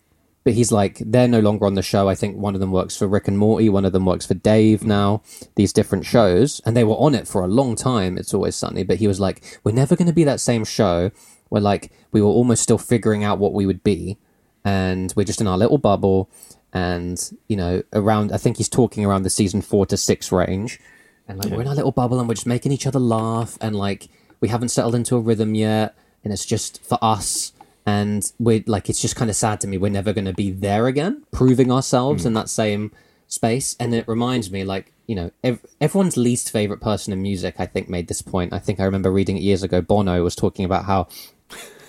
[0.45, 2.09] but he's like they're no longer on the show.
[2.09, 4.34] I think one of them works for Rick and Morty, one of them works for
[4.34, 5.22] Dave now.
[5.57, 8.18] These different shows, and they were on it for a long time.
[8.18, 11.11] It's always sunny, but he was like, "We're never going to be that same show."
[11.55, 14.18] Where like we were almost still figuring out what we would be,
[14.64, 16.28] and we're just in our little bubble.
[16.72, 20.80] And you know, around I think he's talking around the season four to six range,
[21.28, 23.76] and like we're in our little bubble and we're just making each other laugh, and
[23.76, 24.09] like
[24.40, 25.94] we haven't settled into a rhythm yet,
[26.24, 27.52] and it's just for us
[27.86, 30.50] and we're like it's just kind of sad to me we're never going to be
[30.50, 32.28] there again proving ourselves hmm.
[32.28, 32.90] in that same
[33.26, 37.57] space and it reminds me like you know ev- everyone's least favorite person in music
[37.59, 40.36] i think made this point i think i remember reading it years ago bono was
[40.36, 41.07] talking about how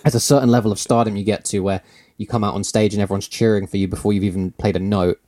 [0.06, 1.82] at a certain level of stardom you get to where
[2.18, 4.80] you come out on stage and everyone's cheering for you before you've even played a
[4.80, 5.20] note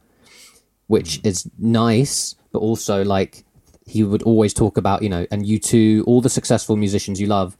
[0.87, 1.27] which mm.
[1.27, 3.43] is nice but also like
[3.85, 7.27] he would always talk about you know and you two all the successful musicians you
[7.27, 7.57] love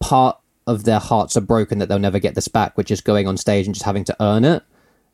[0.00, 3.26] part of their hearts are broken that they'll never get this back, which is going
[3.26, 4.62] on stage and just having to earn it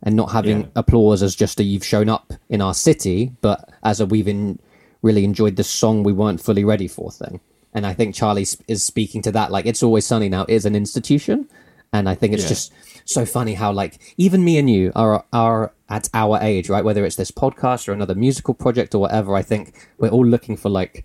[0.03, 0.67] and not having Yeah.
[0.77, 4.59] applause as just a you've shown up in our city, but as a we've in,
[5.03, 7.41] really enjoyed this song we weren't fully ready for thing.
[7.77, 9.53] And I think Charlie is speaking to that.
[9.53, 11.49] Like, it's always sunny now is an institution.
[11.93, 12.49] And I think it's Yeah.
[12.49, 12.73] just
[13.05, 16.85] so funny how, like, even me and you are, are at our age, right?
[16.85, 20.57] Whether it's this podcast or another musical project or whatever, I think we're all looking
[20.57, 21.05] for, like,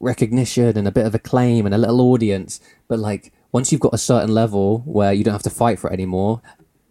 [0.00, 2.60] recognition and a bit of acclaim and a little audience.
[2.88, 5.88] But like once you've got a certain level where you don't have to fight for
[5.90, 6.40] it anymore,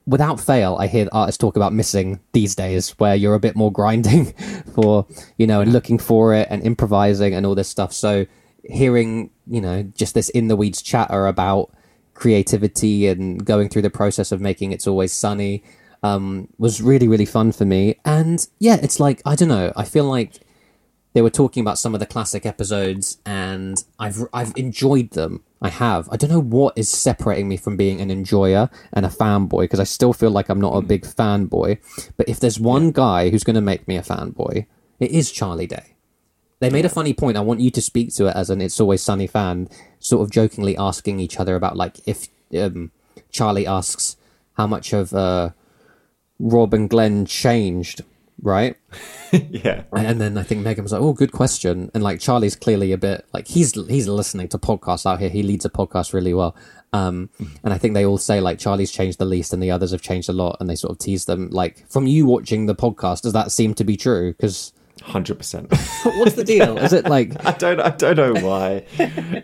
[0.06, 3.72] without fail, I hear artists talk about missing these days where you're a bit more
[3.72, 4.26] grinding
[4.76, 5.06] for,
[5.38, 7.94] you know, and looking for it and improvising and all this stuff.
[7.94, 8.26] So
[8.64, 11.72] hearing, you know, just this in the weeds chatter about
[12.14, 15.64] creativity and going through the process of making It's Always Sunny
[16.04, 18.00] um, was really, really fun for me.
[18.06, 20.40] And yeah, it's like, I don't know, I feel like
[21.14, 25.44] they were talking about some of the classic episodes and I've I've enjoyed them.
[25.62, 26.10] I have.
[26.12, 29.80] I don't know what is separating me from being an enjoyer and a fanboy because
[29.80, 31.78] I still feel like I'm not a big fanboy.
[32.18, 34.66] But if there's one guy who's going to make me a fanboy,
[35.00, 35.93] it is Charlie Day.
[36.64, 37.36] They made a funny point.
[37.36, 39.68] I want you to speak to it as an It's Always Sunny fan,
[40.00, 42.92] sort of jokingly asking each other about like if um,
[43.32, 44.16] Charlie asks
[44.54, 45.50] how much of uh,
[46.40, 48.04] Rob and Glenn changed,
[48.42, 48.78] right?
[49.34, 49.84] yeah.
[49.92, 52.94] And, and then I think Megan was like, "Oh, good question." And like Charlie's clearly
[52.94, 55.30] a bit like he's he's listening to podcasts out here.
[55.30, 56.56] He leads a podcast really well.
[56.94, 57.30] Um,
[57.66, 60.02] and I think they all say like Charlie's changed the least, and the others have
[60.02, 60.56] changed a lot.
[60.62, 61.50] And they sort of tease them.
[61.50, 64.32] Like from you watching the podcast, does that seem to be true?
[64.32, 64.72] Because
[65.04, 65.68] Hundred percent.
[66.04, 66.78] what's the deal?
[66.78, 67.80] Is it like I don't.
[67.80, 68.86] I don't know why.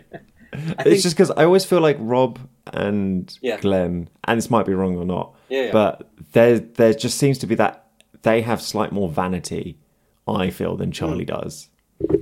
[0.52, 2.38] it's just because I always feel like Rob
[2.72, 3.60] and Yeah.
[3.60, 5.72] Glenn, and this might be wrong or not, Yeah, yeah.
[5.72, 7.86] but there there just seems to be that
[8.22, 9.78] they have slight more vanity.
[10.26, 11.68] I feel than Charlie does.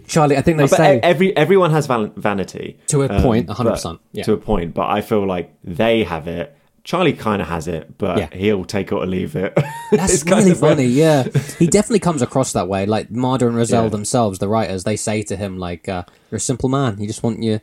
[0.07, 0.37] Charlie?
[0.37, 3.99] I think they But say every everyone has val- vanity To a um, point, 100%,
[4.13, 4.25] yeah.
[4.25, 6.57] To a point, but I feel like they have it.
[6.89, 8.29] Charlie kind of has it, but Yeah.
[8.33, 9.53] he'll take it or leave it.
[9.93, 10.87] That's It's kind really of a- funny.
[10.87, 11.25] Yeah,
[11.59, 12.87] he definitely comes across that way.
[12.87, 13.89] Like Marder and Rosell Yeah.
[13.91, 16.97] themselves, the writers, they say to him like, uh, "You're a simple man.
[16.99, 17.61] You just want you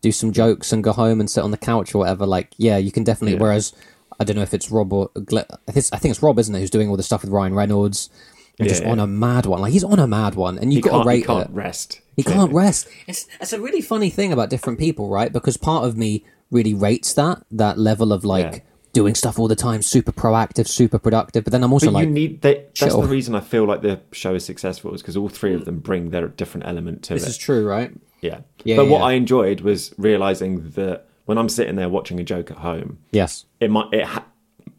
[0.00, 2.76] do some jokes and go home and sit on the couch or whatever." Like, yeah,
[2.76, 3.34] you can definitely.
[3.34, 3.42] Yeah.
[3.42, 3.72] Whereas,
[4.18, 6.36] I don't know if it's Rob or Gle- I think it's- I think it's Rob,
[6.40, 8.10] isn't it, who's doing all the stuff with Ryan Reynolds
[8.58, 8.90] and Yeah, just yeah.
[8.90, 9.60] on a mad one.
[9.60, 11.54] Like he's on a mad one, and you've got can't, to he can't it.
[11.54, 12.00] rest.
[12.16, 12.40] He clearly.
[12.46, 12.88] can't rest.
[13.06, 15.32] It's it's a really funny thing about different people, right?
[15.32, 18.58] Because part of me really rates that that level of like Yeah.
[18.92, 21.44] doing stuff all the time, super proactive, super productive.
[21.44, 23.06] But then I'm also But like, you need they, that's the oh.
[23.06, 26.10] reason I feel like the show is successful is because all three of them bring
[26.10, 27.18] their different element to it.
[27.18, 27.30] this it.
[27.30, 27.92] is true, right?
[28.22, 28.40] yeah.
[28.64, 29.02] Yeah, but what.
[29.02, 33.44] I enjoyed was realizing that when I'm sitting there watching a joke at home, Yes.
[33.60, 34.24] it might it ha-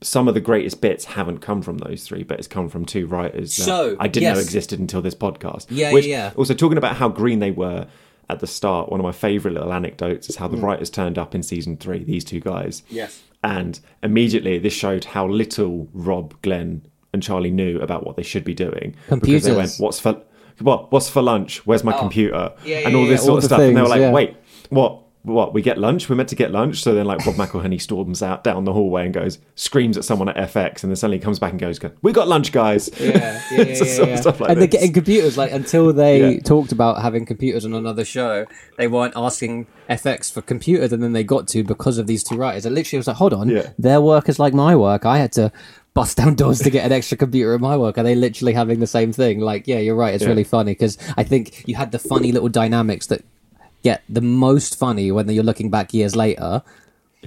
[0.02, 3.08] some of the greatest bits haven't come from those three, but it's come from two
[3.08, 5.66] writers that So, I didn't know existed until this podcast.
[5.70, 6.34] Yeah, Which, yeah, yeah.
[6.36, 7.88] Also, talking about how green they were
[8.30, 10.52] at the start, one of my favorite little anecdotes is how Mm.
[10.52, 12.04] the writers turned up in season three.
[12.04, 13.22] These two guys, Yes.
[13.44, 16.82] and immediately this showed how little Rob, Glenn,
[17.14, 20.22] and Charlie knew about what they should be doing because they went, "What's for
[20.60, 20.92] what?
[20.92, 21.66] What's for lunch?
[21.66, 22.66] Where's my computer?" Oh.
[22.66, 23.60] Yeah, and all this yeah, sort all of the stuff.
[23.62, 24.12] and they were like, yeah.
[24.12, 24.36] "Wait,
[24.70, 26.08] what?" What we get lunch?
[26.10, 26.82] We're meant to get lunch.
[26.82, 30.30] So then, like Rob McElhenney storms out down the hallway and goes, screams at someone
[30.30, 33.42] at FX, and then suddenly comes back and goes, "We got lunch, guys." Yeah, yeah,
[33.52, 35.38] yeah, It's just sort of stuff like and they're getting computers.
[35.38, 36.40] Like until they Yeah.
[36.42, 38.46] talked about having computers on another show,
[38.78, 42.38] they weren't asking FX for computers, and then they got to because of these two
[42.38, 42.66] writers.
[42.66, 43.72] It literally was like, hold on, Yeah.
[43.78, 45.06] their work is like my work.
[45.06, 45.52] I had to
[45.94, 47.98] bust down doors to get an extra computer in my work.
[47.98, 49.40] Are they literally having the same thing?
[49.42, 50.14] Like, yeah, you're right.
[50.14, 50.30] It's Yeah.
[50.30, 53.26] really funny because I think you had the funny little dynamics that
[53.90, 56.52] get the most funny when you're looking back years later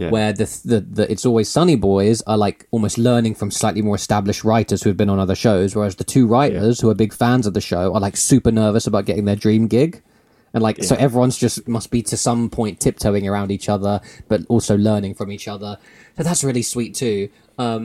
[0.03, 0.11] Yeah.
[0.15, 3.97] where the, the the it's always sunny boys are like almost learning from slightly more
[4.03, 7.13] established writers who have been on other shows whereas the two writers who are big
[7.23, 9.93] fans of the show are like super nervous about getting their dream gig.
[10.55, 13.95] And like so everyone's just must be to some point tiptoeing around each other
[14.31, 15.73] but also learning from each other.
[16.17, 17.29] So that's really sweet too.
[17.65, 17.83] Um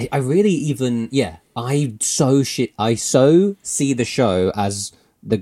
[0.00, 4.74] I, I really even yeah i so shit i so see the show as
[5.32, 5.38] the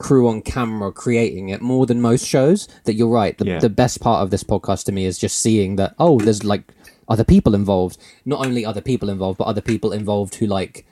[0.00, 3.58] crew on camera creating it more than most shows that you're right the, Yeah.
[3.60, 6.64] the best part of this podcast to me is just seeing that oh there's like
[7.08, 7.98] other people involved.
[8.24, 10.86] Not only other people involved but other people involved who like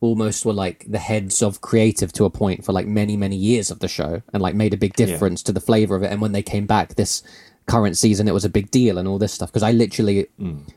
[0.00, 3.70] almost were like the heads of creative to a point for like many many years
[3.70, 6.10] of the show and like made a big difference to the flavor of it.
[6.12, 7.22] And when they came back this
[7.68, 10.26] current season it was a big deal and all this stuff because I literally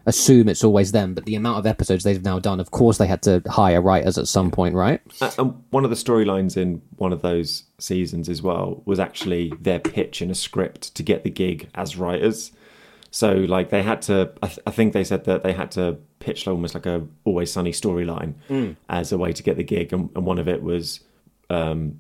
[0.06, 1.14] assume it's always them.
[1.14, 4.18] But the amount of episodes they've now done, of course, they had to hire writers
[4.18, 5.02] at some point, right?
[5.22, 9.52] Uh, and one of the storylines in one of those seasons as well was actually
[9.60, 12.52] their pitch in a script to get the gig as writers.
[13.10, 15.98] So like they had to, I, th- I think they said that they had to
[16.20, 18.34] pitch almost like a Always Sunny storyline
[18.90, 21.00] as a way to get the gig, and, and one of it was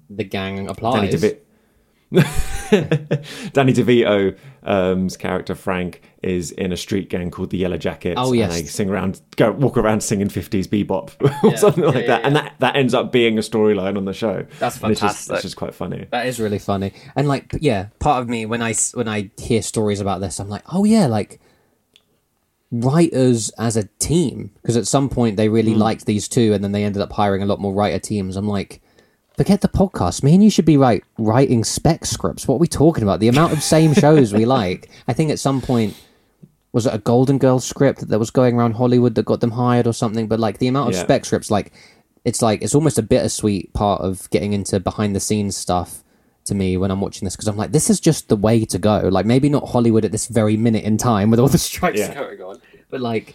[0.09, 1.13] The gang Danny applies.
[1.15, 1.37] DeVito.
[3.53, 8.15] Danny DeVito's um, character Frank is in a street gang called the Yellow Jackets.
[8.17, 8.53] Oh, yes.
[8.53, 11.11] and they sing around, go walk around singing fifties bebop
[11.43, 14.45] or something like that, and that that ends up being a storyline on the show.
[14.59, 15.33] That's And it's just, fantastic.
[15.35, 16.07] it's just quite funny.
[16.11, 16.91] That is really funny.
[17.15, 20.49] And like, yeah, part of me when I when I hear stories about this, I'm
[20.49, 21.39] like, oh yeah, like
[22.71, 26.73] writers as a team because at some point they really liked these two, and then
[26.73, 28.35] they ended up hiring a lot more writer teams.
[28.35, 28.81] I'm like.
[29.41, 30.21] Forget the podcast.
[30.21, 32.47] Me and you should be right writing spec scripts.
[32.47, 33.19] What are we talking about?
[33.19, 34.87] The amount of same shows we like.
[35.07, 35.99] I think at some point
[36.73, 39.87] was it a Golden Girls script that was going around Hollywood that got them hired
[39.87, 40.27] or something?
[40.27, 41.01] But like the amount of Yeah.
[41.05, 41.73] spec scripts, like
[42.23, 46.03] it's like it's almost a bittersweet part of getting into behind the scenes stuff
[46.45, 48.77] to me when I'm watching this because I'm like, this is just the way to
[48.77, 48.99] go.
[49.11, 52.13] Like maybe not Hollywood at this very minute in time with all the strikes Yeah.
[52.13, 52.61] going on,
[52.91, 53.33] but like,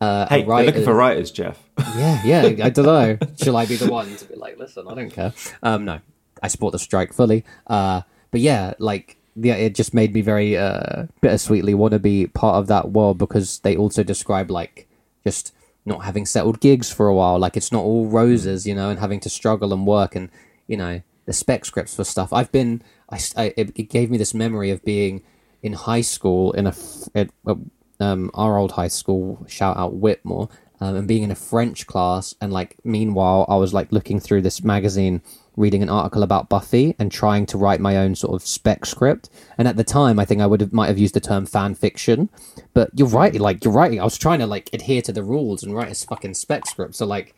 [0.00, 1.62] uh, Hey, a they're looking for writers, Jeff.
[1.96, 2.64] yeah, yeah.
[2.64, 3.18] I don't know.
[3.42, 5.32] Shall I be the one to be like, listen, I don't care.
[5.62, 6.00] Um, no,
[6.42, 7.44] I support the strike fully.
[7.66, 12.26] Uh, but yeah, like, yeah, it just made me very uh, bittersweetly want to be
[12.26, 14.88] part of that world because they also describe like
[15.24, 15.52] just
[15.86, 17.38] not having settled gigs for a while.
[17.38, 20.30] Like it's not all roses, you know, and having to struggle and work and
[20.66, 22.32] you know the spec scripts for stuff.
[22.32, 25.22] I've been, I, I it, gave me this memory of being
[25.62, 26.74] in high school in a,
[27.14, 27.54] at, uh,
[28.00, 29.44] um, our old high school.
[29.48, 30.48] Shout out Whitmore.
[30.80, 34.42] Um, and being in a French class, and like meanwhile, I was like looking through
[34.42, 35.22] this magazine,
[35.56, 39.30] reading an article about Buffy, and trying to write my own sort of spec script.
[39.56, 41.74] And at the time, I think I would have might have used the term fan
[41.74, 42.28] fiction,
[42.74, 43.34] but you're right.
[43.34, 43.98] Like you're right.
[43.98, 46.96] I was trying to like adhere to the rules and write a fucking spec script.
[46.96, 47.34] So like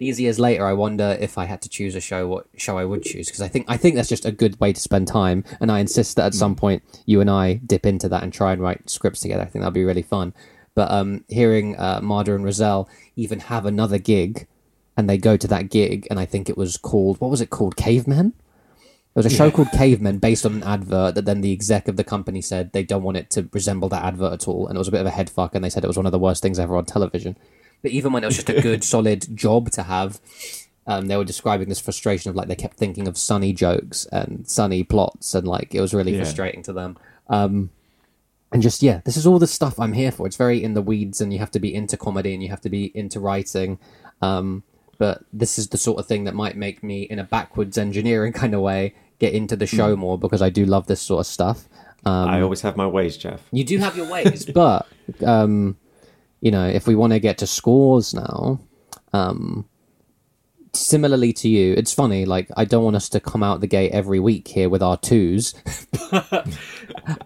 [0.00, 2.86] these years later, I wonder if I had to choose a show, what show I
[2.86, 5.44] would choose because I think I think that's just a good way to spend time,
[5.60, 8.54] and I insist that at some point you and I dip into that and try
[8.54, 9.42] and write scripts together.
[9.42, 10.32] I think that'd be really fun.
[10.74, 14.46] But um, hearing uh, Marder and Rosell even have another gig,
[14.96, 17.50] and they go to that gig, and I think it was called what was it
[17.50, 17.76] called?
[17.76, 18.32] Cavemen.
[19.12, 21.96] There was a show called Cavemen based on an advert that then the exec of
[21.96, 24.78] the company said they don't want it to resemble that advert at all, and it
[24.78, 26.18] was a bit of a head fuck, and they said it was one of the
[26.18, 27.36] worst things ever on television.
[27.82, 30.20] But even when it was just a good, solid job to have,
[30.86, 34.46] um, they were describing this frustration of like they kept thinking of sunny jokes and
[34.48, 36.18] sunny plots, and like it was really Yeah.
[36.18, 36.96] frustrating to them.
[37.28, 37.70] Um,
[38.52, 40.26] and just yeah, this is all the stuff I'm here for.
[40.26, 42.60] It's very in the weeds, and you have to be into comedy and you have
[42.62, 43.78] to be into writing.
[44.22, 44.64] Um,
[44.98, 48.32] but this is the sort of thing that might make me, in a backwards engineering
[48.42, 51.26] kind of way, get into the show more because I do love this sort of
[51.26, 51.68] stuff.
[52.04, 53.40] Um, I always have my ways, Jeff.
[53.52, 54.86] you do have your ways, but
[55.24, 55.76] um,
[56.40, 58.60] you know, if we want to get to scores now,
[59.12, 59.66] um,
[60.72, 62.24] similarly to you, it's funny.
[62.24, 64.96] Like, I don't want us to come out the gate every week here with our
[64.96, 65.54] twos.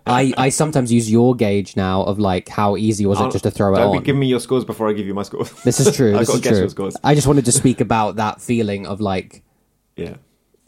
[0.06, 3.50] I I sometimes use your gauge now of like how easy was it just to
[3.50, 4.02] throw it Don't on.
[4.02, 5.50] giving me your scores before I give you my scores.
[5.62, 6.12] this is true.
[6.14, 6.58] I've This got is true.
[6.58, 6.96] your scores.
[7.02, 9.42] I just wanted to speak about that feeling of like
[9.96, 10.16] Yeah.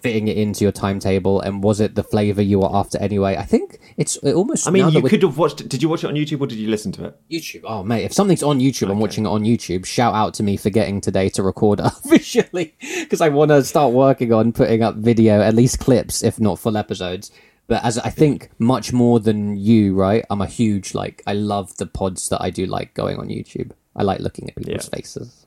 [0.06, 3.36] Fitting it into your timetable, and was it the flavor you were after anyway?
[3.36, 4.68] I think it's it almost.
[4.68, 5.68] I mean, you could have watched.
[5.68, 7.16] Did you watch it on YouTube or did you listen to it?
[7.30, 7.62] YouTube.
[7.64, 9.84] Oh, mate, if something's on YouTube, I'm watching it on YouTube.
[9.84, 13.92] Shout out to me for getting today to record officially because I want to start
[13.92, 17.30] working on putting up video, at least clips, if not full episodes.
[17.68, 20.24] But as I think much more than you, right?
[20.30, 21.22] I'm a huge like.
[21.26, 23.72] I love the pods that I do like going on YouTube.
[23.96, 24.96] I like looking at people's Yeah.
[24.96, 25.45] faces.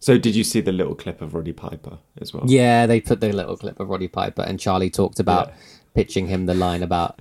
[0.00, 2.44] So, did you see the little clip of Roddy Piper as well?
[2.46, 5.54] Yeah, they put the little clip of Roddy Piper, and Charlie talked about Yeah.
[5.94, 7.20] pitching him the line about.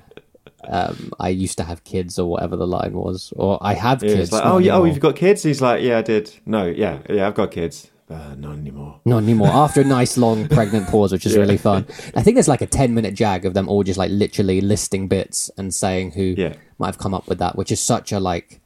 [0.68, 4.14] Um, I used to have kids, or whatever the line was, or I have Yeah,
[4.16, 4.32] kids.
[4.32, 5.44] Like, oh yeah, oh you've got kids.
[5.44, 6.34] He's like, yeah, I did.
[6.46, 7.92] No, yeah, yeah, I've got kids.
[8.10, 9.00] Uh, not anymore.
[9.06, 9.50] Not anymore.
[9.50, 11.86] After a nice long pregnant pause, which is really fun.
[12.16, 15.08] I think there's like a 10 minute jag of them all just like literally listing
[15.08, 16.54] bits and saying who Yeah.
[16.80, 18.62] might have come up with that, which is such a like,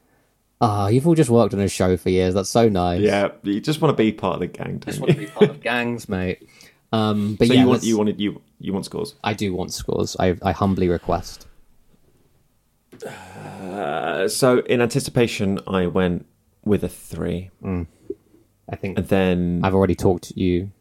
[0.66, 2.34] ah, you've all just worked on a show for years.
[2.34, 3.02] That's so nice.
[3.02, 4.78] Yeah, you just want to be part of the gang.
[4.80, 6.48] Don't Just want to be part of gangs, mate.
[6.92, 9.16] Um, but So yeah, you want let's- you wanted you you want scores.
[9.24, 10.16] I do want scores.
[10.20, 11.48] I, I humbly request.
[13.06, 16.26] Uh, so in anticipation, I went
[16.64, 20.72] with a three, I think and then I've already talked to you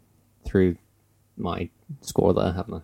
[0.45, 0.76] through
[1.37, 1.68] my
[2.03, 2.80] score there, haven't I?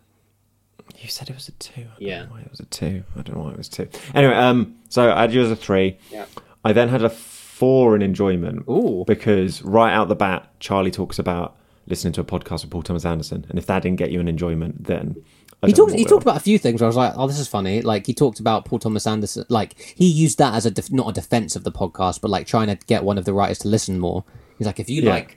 [1.01, 1.83] you said it was a two.
[1.83, 2.25] I don't Yeah.
[2.25, 3.05] know why it was a two.
[3.15, 3.87] I don't know why it was two.
[4.15, 5.99] Anyway, um, so I had you as a three.
[6.11, 6.25] Yeah.
[6.65, 8.65] I then had a four in enjoyment.
[8.69, 9.05] Ooh.
[9.07, 11.57] Because right out the bat, Charlie talks about
[11.87, 14.29] listening to a podcast with Paul Thomas Anderson, and if that didn't get you an
[14.29, 15.17] enjoyment, then
[15.67, 15.93] He talked.
[15.95, 16.81] He talked about a few things.
[16.81, 19.45] Where I was like, "Oh, this is funny." Like he talked about Paul Thomas Anderson.
[19.49, 22.47] Like he used that as a def- not a defense of the podcast, but like
[22.47, 24.25] trying to get one of the writers to listen more.
[24.59, 25.11] He's like, if you Yeah.
[25.11, 25.37] like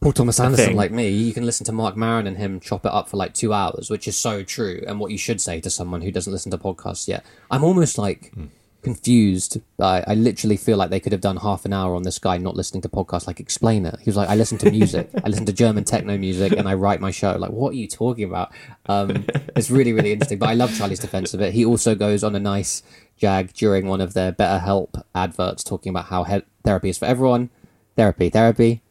[0.00, 2.92] Paul Thomas Anderson like me, you can listen to Marc Maron and him chop it
[2.92, 5.70] up for like two hours, which is so true, and what you should say to
[5.70, 7.24] someone who doesn't listen to podcasts yet.
[7.50, 8.46] I'm almost like Hmm.
[8.86, 9.60] Confused.
[9.80, 12.38] I, I literally feel like they could have done half an hour on this guy
[12.38, 13.26] not listening to podcasts.
[13.26, 13.96] Like, explain it.
[14.00, 15.10] He was like, I listen to music.
[15.24, 17.32] I listen to German techno music, and I write my show.
[17.36, 18.52] Like, what are you talking about?
[18.86, 19.26] Um,
[19.56, 20.38] it's really, really interesting.
[20.38, 21.52] But I love Charlie's defense of it.
[21.52, 22.84] He also goes on a nice
[23.16, 27.06] jag during one of their Better Help adverts, talking about how he- therapy is for
[27.06, 27.50] everyone.
[27.96, 28.82] Therapy, therapy.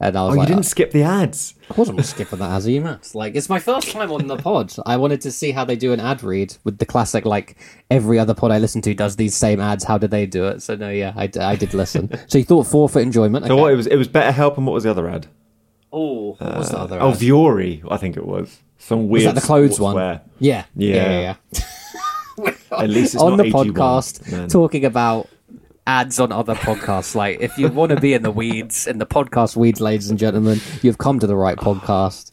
[0.00, 1.54] And I was Oh, you didn't skip the ads.
[1.70, 3.14] I'm not skipping the that as a UMass.
[3.14, 4.72] Like it's my first time on the pod.
[4.86, 7.56] I wanted to see how they do an ad read with the classic like
[7.90, 9.84] every other pod I listen to does these same ads.
[9.84, 10.62] How do they do it?
[10.62, 12.10] So no, yeah, I did listen.
[12.26, 13.46] so you thought four for enjoyment?
[13.46, 13.62] So Okay.
[13.62, 13.72] what?
[13.72, 15.26] It was it was better help, and what was the other ad?
[15.92, 17.00] Oh, what was the uh, other?
[17.00, 17.16] Oh, ad?
[17.18, 19.26] Vuori, I think it was some weird.
[19.26, 19.94] was that the clothes one?
[19.96, 20.94] Yeah, yeah, Yeah.
[21.20, 21.34] yeah.
[21.52, 22.54] yeah.
[22.72, 24.48] At least it's on not the AG1, podcast man.
[24.48, 25.28] talking about
[25.86, 27.14] ads on other podcasts.
[27.14, 30.18] Like, if you want to be in the weeds, in the podcast weeds, ladies and
[30.18, 32.32] gentlemen, you've come to the right podcast.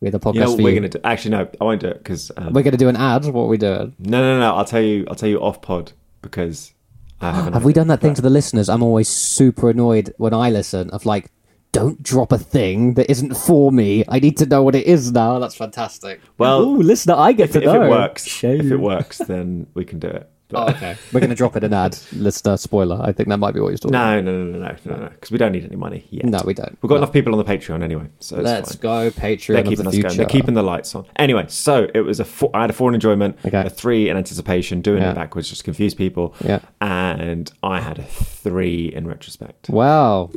[0.00, 0.76] We're the podcast You know what we're you.
[0.76, 1.00] gonna do?
[1.04, 3.26] Actually, no, I won't do it because um, We're going to do an ad.
[3.26, 3.94] What are we doing?
[3.98, 4.54] no, no, no.
[4.56, 5.04] I'll tell you.
[5.08, 6.72] I'll tell you off pod because
[7.20, 7.52] I haven't.
[7.52, 8.68] Have we done that thing to the listeners?
[8.70, 11.30] I'm always super annoyed when I listen of like,
[11.72, 14.02] don't drop a thing that isn't for me.
[14.08, 15.38] I need to know what it is now.
[15.38, 16.20] That's fantastic.
[16.38, 17.82] Well, Ooh, listener, I get If, to if know.
[17.84, 18.60] it works, Shame.
[18.60, 20.30] if it works, then we can do it.
[20.54, 20.96] Oh, okay.
[21.12, 21.96] We're going to drop it in ad.
[22.12, 23.00] Listener, spoiler.
[23.02, 24.24] I think that might be what you're talking about.
[24.24, 26.24] no, no, no, no, no, no, because we don't need any money yet.
[26.24, 26.76] No, we don't.
[26.82, 27.02] We've got No.
[27.02, 28.80] enough people on the Patreon anyway, so it's Let's fine.
[28.80, 30.08] go, Patreon They're of keeping the us future.
[30.08, 30.16] going.
[30.18, 31.06] They're keeping the lights on.
[31.16, 33.64] Anyway, so it was a four, I had a four in enjoyment, Okay.
[33.66, 35.12] a three in anticipation, doing Yeah.
[35.12, 36.60] it backwards just confuse people, Yeah.
[36.80, 39.68] and I had a three in retrospect.
[39.70, 40.30] Wow.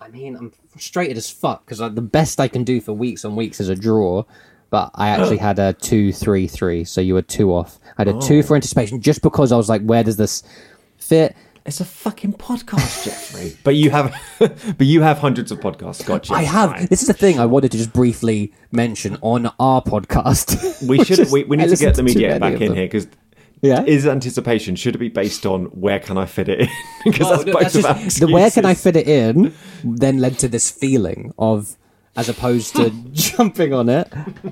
[0.00, 3.36] I mean, I'm frustrated as fuck because the best I can do for weeks on
[3.36, 4.24] weeks is a draw,
[4.70, 6.84] but I actually had a two, three, three.
[6.84, 7.78] So you were two off.
[7.98, 8.20] I had a Oh.
[8.20, 10.42] two for anticipation just because I was like, where does this
[10.96, 11.36] fit?
[11.66, 13.56] It's a fucking podcast, Jeffrey.
[13.64, 16.04] but you have, but you have hundreds of podcasts.
[16.06, 16.32] Gotcha.
[16.32, 16.70] I have.
[16.70, 16.86] Fine.
[16.86, 20.56] This is the thing I wanted to just briefly mention on our podcast.
[20.88, 21.18] We should.
[21.18, 22.74] is- We, we I need to get the media back in them.
[22.76, 23.06] here because.
[23.62, 23.84] Yeah.
[23.84, 26.68] Is anticipation should it be based on where can I fit it in?
[27.04, 29.06] because Oh, that's no, both that's of just- our the where can I fit it
[29.06, 29.52] in
[29.84, 31.76] then led to this feeling of
[32.20, 34.06] as opposed to jumping on it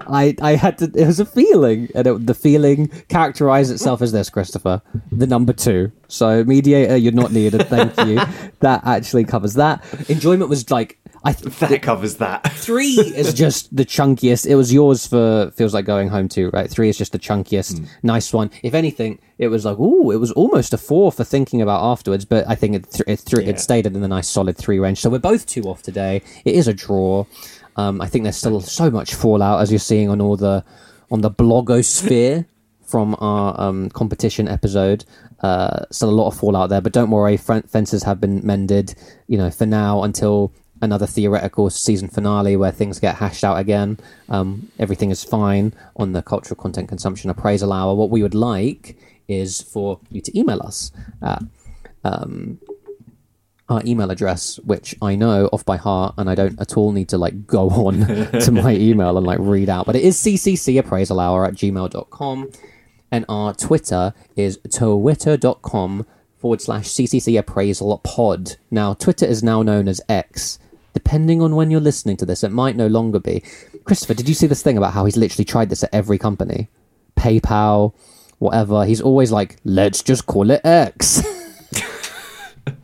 [0.08, 4.12] i i had to it was a feeling and it, the feeling characterized itself as
[4.12, 4.80] this christopher
[5.12, 8.16] the number two so mediator you're not needed thank you
[8.60, 12.50] that actually covers that enjoyment was like i th- That covers that.
[12.52, 14.46] three is just the chunkiest.
[14.46, 16.70] It was yours for feels like going home too, right?
[16.70, 17.84] Three is just the chunkiest, hmm.
[18.04, 18.52] nice one.
[18.62, 22.24] If anything, it was like ooh, it was almost a four for thinking about afterwards.
[22.24, 23.50] But I think it th- it, th- Yeah.
[23.50, 25.00] it stayed in the nice solid three range.
[25.00, 26.22] So we're both two off today.
[26.44, 27.24] It is a draw.
[27.79, 30.64] Um, I think there's still so much fallout as you're seeing on all the
[31.11, 32.45] on the blogosphere
[32.87, 35.05] from our um, competition episode.
[35.41, 38.95] Uh, still a lot of fallout there, but don't worry, fen- fences have been mended.
[39.29, 43.99] You know, for now until another theoretical season finale where things get hashed out again.
[44.29, 47.95] Um, everything is fine on the cultural content consumption appraisal hour.
[47.95, 50.91] What we would like is for you to email us
[51.22, 51.43] at
[52.05, 52.59] um,
[53.68, 57.08] our email address, which I know off by heart, and I don't at all need
[57.10, 58.00] to like go on
[58.40, 59.86] to my email and like read out.
[59.86, 62.50] But it is cccappraisalhour at gmail.com.
[63.10, 66.06] And our Twitter is twitter.com
[66.36, 68.56] forward slash ccc appraisal pod.
[68.70, 70.58] Now, Twitter is now known as X.
[70.92, 73.42] Depending on when you're listening to this, it might no longer be.
[73.84, 76.68] Christopher, did you see this thing about how he's literally tried this at every company?
[77.16, 77.94] PayPal,
[78.38, 78.84] whatever.
[78.84, 81.22] He's always like, let's just call it X.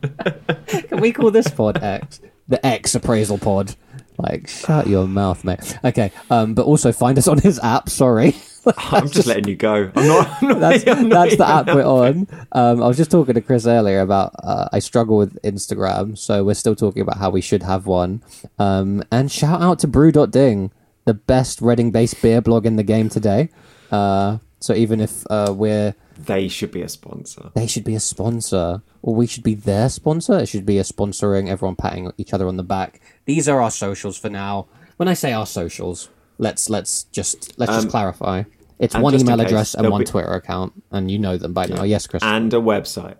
[0.67, 2.21] Can we call this pod X?
[2.47, 3.75] The X appraisal pod.
[4.17, 5.77] Like, shut your mouth, mate.
[5.83, 7.89] Okay, um, but also find us on his app.
[7.89, 8.35] Sorry,
[8.77, 9.91] I'm just letting you go.
[9.95, 10.37] I'm not.
[10.41, 12.27] I'm not that's I'm not that's the app we're on.
[12.51, 16.43] Um, I was just talking to Chris earlier about uh, I struggle with Instagram, so
[16.43, 18.23] we're still talking about how we should have one.
[18.57, 20.71] Um, and shout out to Brew.ding,
[21.05, 23.49] the best Reading-based beer blog in the game today.
[23.91, 25.93] Uh, so even if uh, we're
[26.25, 27.51] They should be a sponsor.
[27.53, 30.39] they should be a sponsor, or we should be their sponsor.
[30.39, 33.01] It should be a sponsoring, everyone patting each other on the back.
[33.25, 34.67] These are our socials for now.
[34.97, 38.43] When I say our socials, let's let's just let's just Um, clarify.
[38.79, 41.37] It's one just in email case, address and one be- Twitter account, and you know
[41.37, 41.83] them by now.
[41.83, 42.23] Yes, Chris.
[42.23, 43.15] And a website.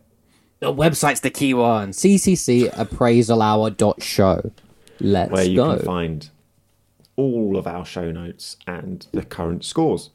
[0.59, 1.91] the website's the key one.
[1.91, 4.51] CCCappraisalhour.show.
[4.99, 5.75] Let's where you go.
[5.77, 6.29] can find
[7.17, 10.09] all of our show notes and the current scores.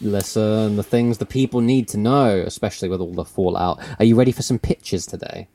[0.00, 3.80] Listen, the things the people need to know, especially with all the fallout.
[3.98, 5.48] Are you ready for some pitches today?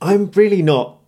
[0.00, 0.98] I'm really not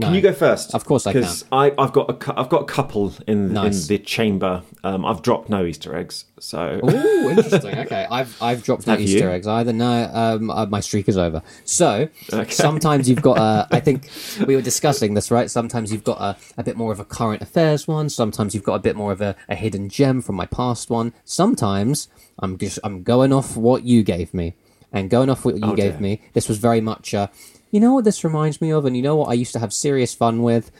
[0.00, 0.74] Can you go first?
[0.74, 1.22] Of course I can.
[1.22, 3.82] Because I've got a, I've got a couple in Nice.
[3.88, 4.62] in the chamber.
[4.84, 7.78] Um, I've dropped no Easter eggs, so Oh, interesting.
[7.86, 9.30] Okay, I've I've dropped no Have Easter you?
[9.30, 9.72] eggs either.
[9.72, 11.42] No, um, uh, my streak is over.
[11.64, 12.08] So
[12.48, 13.66] sometimes you've got a.
[13.74, 14.08] I think
[14.46, 15.50] we were discussing this, right?
[15.50, 18.08] Sometimes you've got a, a bit more of a current affairs one.
[18.08, 21.12] Sometimes you've got a bit more of a, a hidden gem from my past one.
[21.24, 24.54] Sometimes I'm just I'm going off what you gave me,
[24.92, 26.20] and going off what you Oh, gave me.
[26.32, 27.14] This was very much.
[27.14, 27.28] Uh,
[27.76, 29.70] you know what this reminds me of, and you know what I used to have
[29.70, 30.72] serious fun with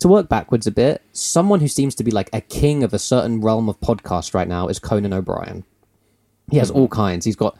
[0.00, 2.98] to work backwards a bit, someone who seems to be like a king of a
[2.98, 5.62] certain realm of podcast right now is Conan O'Brien.
[6.50, 7.24] He has all kinds.
[7.24, 7.56] He's got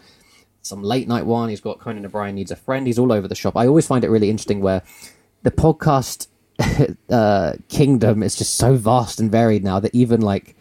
[0.62, 1.50] some late night one.
[1.50, 2.84] He's got Conan O'Brien needs a friend.
[2.84, 3.56] He's all over the shop.
[3.56, 4.82] I always find it really interesting where
[5.44, 6.26] the podcast
[7.10, 10.56] uh, kingdom is just so vast and varied now that even like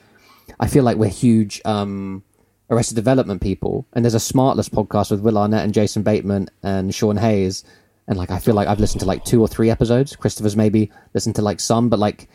[0.59, 2.23] I feel like we're huge um,
[2.69, 6.93] Arrested Development people, and there's a Smartless podcast with Will Arnett and Jason Bateman and
[6.93, 7.63] Sean Hayes,
[8.09, 10.15] and like I feel like I've listened to like two or three episodes.
[10.17, 12.27] Christopher's maybe listened to like some, but like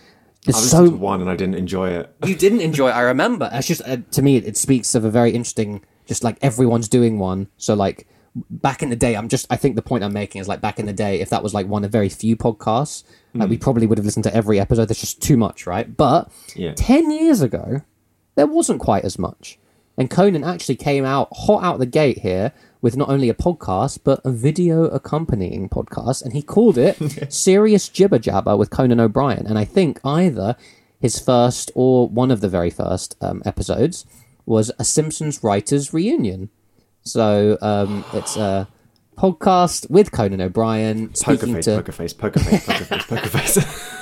[0.47, 2.15] there's I so listened to one and I didn't enjoy it.
[2.25, 2.93] you didn't enjoy it.
[2.93, 3.51] I remember.
[3.53, 5.85] It's just uh, to me, it speaks of a very interesting.
[6.07, 8.07] Just like everyone's doing one, so like
[8.51, 9.47] back in the day, I'm just.
[9.51, 11.55] I think the point I'm making is like back in the day, if that was
[11.55, 14.85] like one of very few podcasts, like we probably would have listened to every episode.
[14.87, 15.97] There's just too much, right?
[15.97, 16.75] But Yeah.
[16.75, 17.81] ten years ago,
[18.35, 19.59] there wasn't quite as much,
[19.97, 22.53] and Conan actually came out hot out the gate here
[22.85, 27.89] with not only a podcast but a video accompanying podcast, and he called it "Serious
[27.89, 29.47] Jibber Jabber" with Conan O'Brien.
[29.47, 30.55] And I think either
[31.01, 34.05] his first or one of the very first um, episodes
[34.45, 36.51] was a Simpsons writers reunion.
[37.01, 38.69] So um, it's a
[39.17, 43.91] podcast with Conan O'Brien Poker face, to poker face, poker face, poker face, poker face.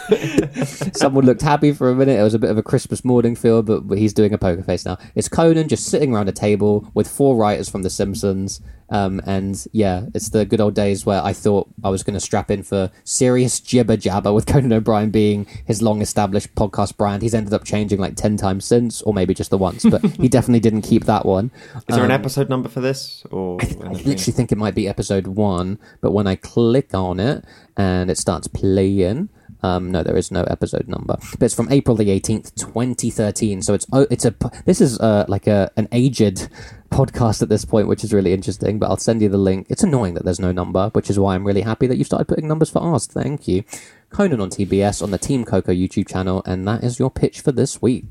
[0.94, 2.18] Someone looked happy for a minute.
[2.18, 4.62] It was a bit of a Christmas morning feel, but but he's doing a poker
[4.62, 4.98] face now.
[5.14, 8.60] It's Conan just sitting around a table with four writers from The Simpsons.
[8.90, 12.20] Um, and yeah, it's the good old days where I thought I was going to
[12.20, 17.22] strap in for serious jibber jabber with Conan O'Brien being his long established podcast brand.
[17.22, 20.28] He's ended up changing like 10 times since, or maybe just the once, but he
[20.28, 21.50] definitely didn't keep that one.
[21.88, 23.92] Is there an episode number for this or I anything?
[23.92, 27.46] literally think it might be episode one, but when I click on it
[27.78, 29.30] and it starts playing,
[29.62, 31.16] um, no, there is no episode number.
[31.38, 33.62] But it's from April the eighteenth, twenty thirteen.
[33.62, 34.34] So it's oh, it's a
[34.64, 36.48] this is uh, like a an aged
[36.90, 38.78] podcast at this point, which is really interesting.
[38.78, 39.66] But I'll send you the link.
[39.70, 42.26] It's annoying that there's no number, which is why I'm really happy that you started
[42.26, 43.06] putting numbers for ours.
[43.06, 43.64] Thank you,
[44.10, 47.52] Conan on TBS on the Team Coco YouTube channel, and that is your pitch for
[47.52, 48.06] this week.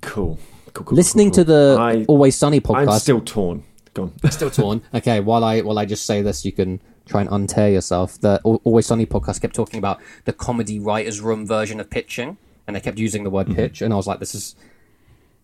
[0.00, 0.38] Cool.
[0.72, 1.76] Cool, cool, Listening cool, to the.
[1.80, 2.92] I, Always Sunny podcast.
[2.92, 3.64] I'm still torn.
[3.94, 4.30] Go on.
[4.30, 4.82] still torn.
[4.94, 6.80] Okay, while I while I just say this, you can
[7.10, 8.18] try and untear yourself.
[8.20, 12.76] The Always Sunny podcast kept talking about the comedy writers' room version of pitching, and
[12.76, 13.56] they kept using the word Mm-hmm.
[13.56, 14.54] pitch, and I was like, this is.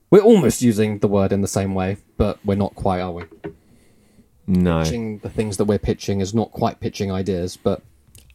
[0.09, 3.25] We're almost using the word in the same way, but we're not quite, are we?
[4.47, 4.85] No.
[4.85, 7.83] Pitching the things that we're pitching is not quite pitching ideas, but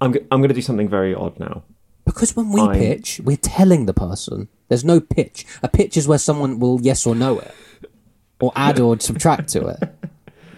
[0.01, 1.63] I'm, g- I'm going to do something very odd now.
[2.03, 4.49] because when we I'm- pitch, we're telling the person.
[4.67, 5.45] There's no pitch.
[5.63, 7.53] A pitch is where someone will yes or no it,
[8.41, 9.79] or add or subtract to it.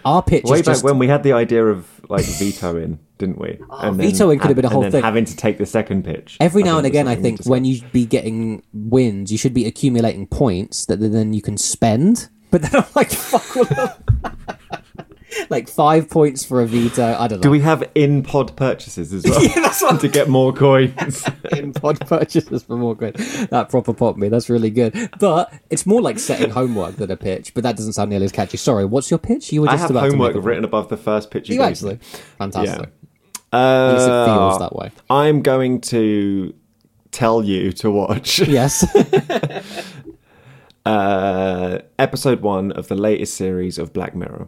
[0.05, 3.59] Our pitch Way back just when we had the idea of like vetoing, didn't we?
[3.71, 5.03] And then vetoing could have been a and whole then thing.
[5.03, 6.37] Having to take the second pitch.
[6.39, 10.27] Every now and again, I think when you be getting wins, you should be accumulating
[10.27, 12.29] points that then you can spend.
[12.51, 14.03] But then I'm like, fuck
[15.49, 17.15] Like five points for a veto.
[17.19, 17.43] I don't know.
[17.43, 19.43] Do we have in-pod purchases as well?
[19.43, 21.25] Yeah, that's what- to get more coins.
[21.51, 23.15] in pod purchases for more good.
[23.15, 24.29] That proper popped me.
[24.29, 25.09] That's really good.
[25.19, 27.53] But it's more like setting homework than a pitch.
[27.53, 28.57] But that doesn't sound nearly as catchy.
[28.57, 29.51] Sorry, what's your pitch?
[29.51, 31.61] You were just I have about to homework written above the first pitch you, You
[31.63, 31.97] actually
[32.37, 32.89] fantastic.
[33.51, 34.91] Uh, At least it feels that way.
[35.09, 36.53] I'm going to
[37.11, 38.83] tell you to watch Yes.
[40.85, 44.47] uh, episode one of the latest series of Black Mirror.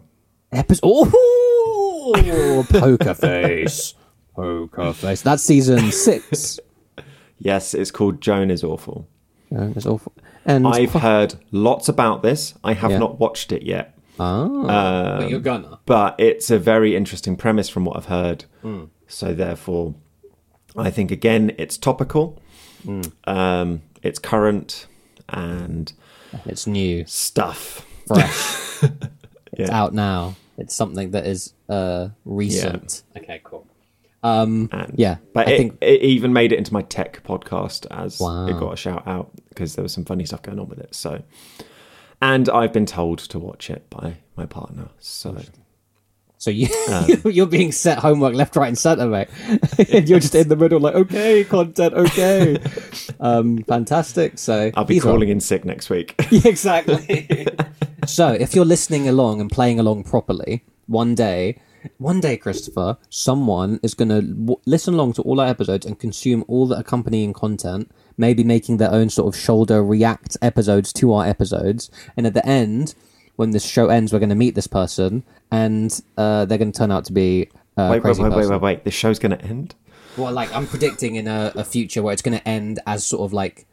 [0.56, 0.82] Episode.
[0.84, 3.94] Oh, poker face.
[4.34, 5.22] Poker face.
[5.22, 6.58] That's season six.
[7.38, 9.06] Yes, it's called Joan is Awful.
[9.50, 10.12] Yeah, it's awful.
[10.44, 12.54] And I've heard lots about this.
[12.64, 12.98] I have Yeah.
[12.98, 13.96] not watched it yet.
[14.18, 15.78] ah, but you're gonna.
[15.84, 18.44] but it's a very interesting premise from what I've heard.
[18.62, 18.84] Hmm.
[19.06, 19.94] So therefore,
[20.76, 22.40] I think again it's topical,
[22.84, 23.02] Hmm.
[23.24, 24.86] um, it's current,
[25.28, 25.92] and
[26.46, 27.84] It's new, stuff.
[28.06, 28.82] fresh.
[29.52, 29.78] it's Yeah.
[29.82, 30.34] out now.
[30.58, 33.02] It's something that is uh recent.
[33.16, 33.66] Okay, cool.
[34.22, 37.86] Um, And, yeah, but I it, think it even made it into my tech podcast
[37.90, 38.46] as Wow.
[38.46, 40.94] it got a shout out because there was some funny stuff going on with it.
[40.94, 41.22] So,
[42.20, 44.88] and I've been told to watch it by my partner.
[44.98, 45.36] So
[46.46, 46.50] so.
[46.50, 49.28] You Um, you're being set homework left, right, and center, mate.
[49.92, 52.58] and you're just in the middle, like okay, content, okay.
[53.20, 54.38] um, fantastic.
[54.38, 56.14] So I'll be are- calling in sick next week.
[56.30, 57.46] Yeah, exactly.
[58.06, 61.58] so, if you're listening along and playing along properly, one day
[61.98, 65.96] One day, Christopher, someone is going to w- listen along to all our episodes and
[65.98, 71.12] consume all the accompanying content, maybe making their own sort of shoulder react episodes to
[71.12, 71.88] our episodes.
[72.16, 72.94] And at the end,
[73.36, 76.78] when this show ends, we're going to meet this person, and uh, they're going to
[76.78, 78.50] turn out to be a Wait, wait, crazy wait, wait, person.
[78.52, 78.84] wait, wait.
[78.84, 79.74] This show's going to end?
[80.16, 83.22] Well, like I'm predicting in a, a future where it's going to end as sort
[83.22, 83.66] of like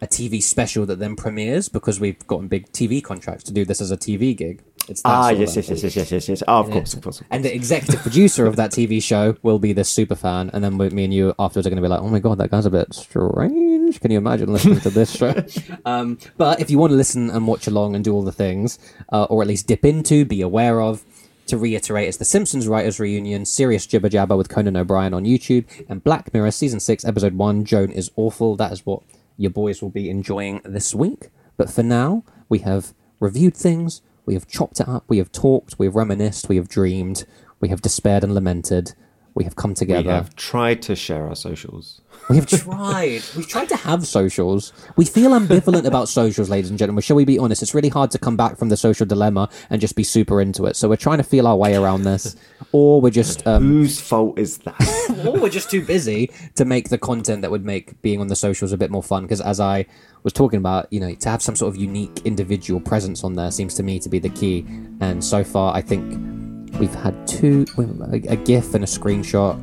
[0.00, 3.82] a TV special that then premieres because we've gotten big TV contracts to do this
[3.82, 4.62] as a TV gig.
[4.88, 6.42] It's that Ah, yes, yes, yes, yes, yes, yes, yes.
[6.48, 7.20] Oh, of course, of course.
[7.20, 7.28] Of course.
[7.30, 10.76] And the executive producer of that TV show will be this super fan, and then
[10.78, 12.70] me and you afterwards are going to be like, "Oh my god, that guy's a
[12.70, 15.34] bit strange." Can you imagine listening to this show?
[15.84, 18.78] um, but if you want to listen and watch along and do all the things,
[19.12, 21.04] uh, or at least dip into, be aware of.
[21.46, 25.64] To reiterate, it's the Simpsons writers reunion, serious jibber jabber with Conan O'Brien on YouTube,
[25.88, 27.64] and Black Mirror season six, episode one.
[27.64, 28.54] Joan is awful.
[28.54, 29.02] That is what
[29.36, 31.30] your boys will be enjoying this week.
[31.56, 35.78] But for now, we have reviewed things, we have chopped it up, we have talked,
[35.78, 37.24] we have reminisced, we have dreamed,
[37.58, 38.94] we have despaired and lamented,
[39.34, 40.02] we have come together.
[40.02, 42.00] We have tried to share our socials.
[42.28, 43.22] We have tried.
[43.36, 44.72] We've tried to have socials.
[44.96, 47.02] We feel ambivalent about socials, ladies and gentlemen.
[47.02, 47.62] Shall we be honest?
[47.62, 50.66] It's really hard to come back from the social dilemma and just be super into
[50.66, 50.76] it.
[50.76, 52.36] So we're trying to feel our way around this,
[52.72, 55.24] or we're just, um, Whose fault is that?
[55.26, 58.36] or we're just too busy to make the content that would make being on the
[58.36, 59.22] socials a bit more fun.
[59.22, 59.86] Because as I
[60.22, 63.50] was talking about, you know, to have some sort of unique individual presence on there
[63.50, 64.66] seems to me to be the key.
[65.00, 66.49] And so far, I think
[66.80, 69.54] we've had two a, a GIF and a screenshot.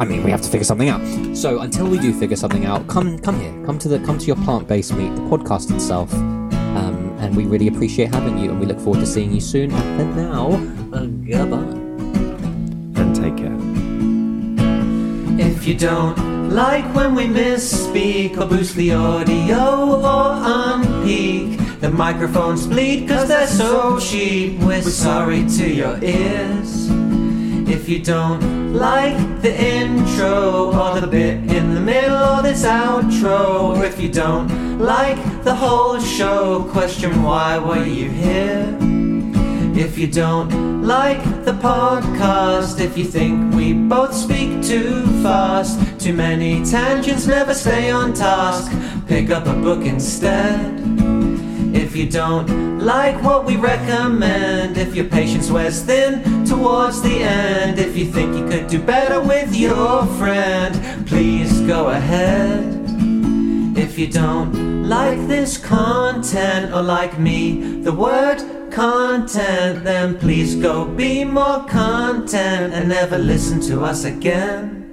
[0.00, 1.00] I mean, we have to figure something out.
[1.36, 4.26] So until we do figure something out, come come here, come to the come to
[4.26, 6.12] your plant based meat, the podcast itself.
[6.14, 9.70] Um, and we really appreciate having you, and we look forward to seeing you soon.
[9.72, 10.52] And now,
[10.92, 11.80] uh, goodbye.
[13.00, 13.56] and take care.
[15.38, 22.66] If you don't like when we misspeak or boost the audio or unpeak, the microphones
[22.66, 24.58] bleed cause they're so cheap.
[24.60, 26.88] We're sorry to your ears.
[27.68, 33.76] If you don't like the intro or the bit in the middle or this outro,
[33.76, 38.76] or if you don't like the whole show, question why were you here?
[39.76, 46.14] If you don't like the podcast, if you think we both speak too fast, too
[46.14, 48.72] many tangents never stay on task,
[49.06, 50.85] pick up a book instead.
[51.74, 57.78] If you don't like what we recommend, if your patience wears thin towards the end,
[57.78, 62.64] if you think you could do better with your friend, please go ahead.
[63.76, 70.84] If you don't like this content or like me, the word content, then please go
[70.84, 74.85] be more content and never listen to us again.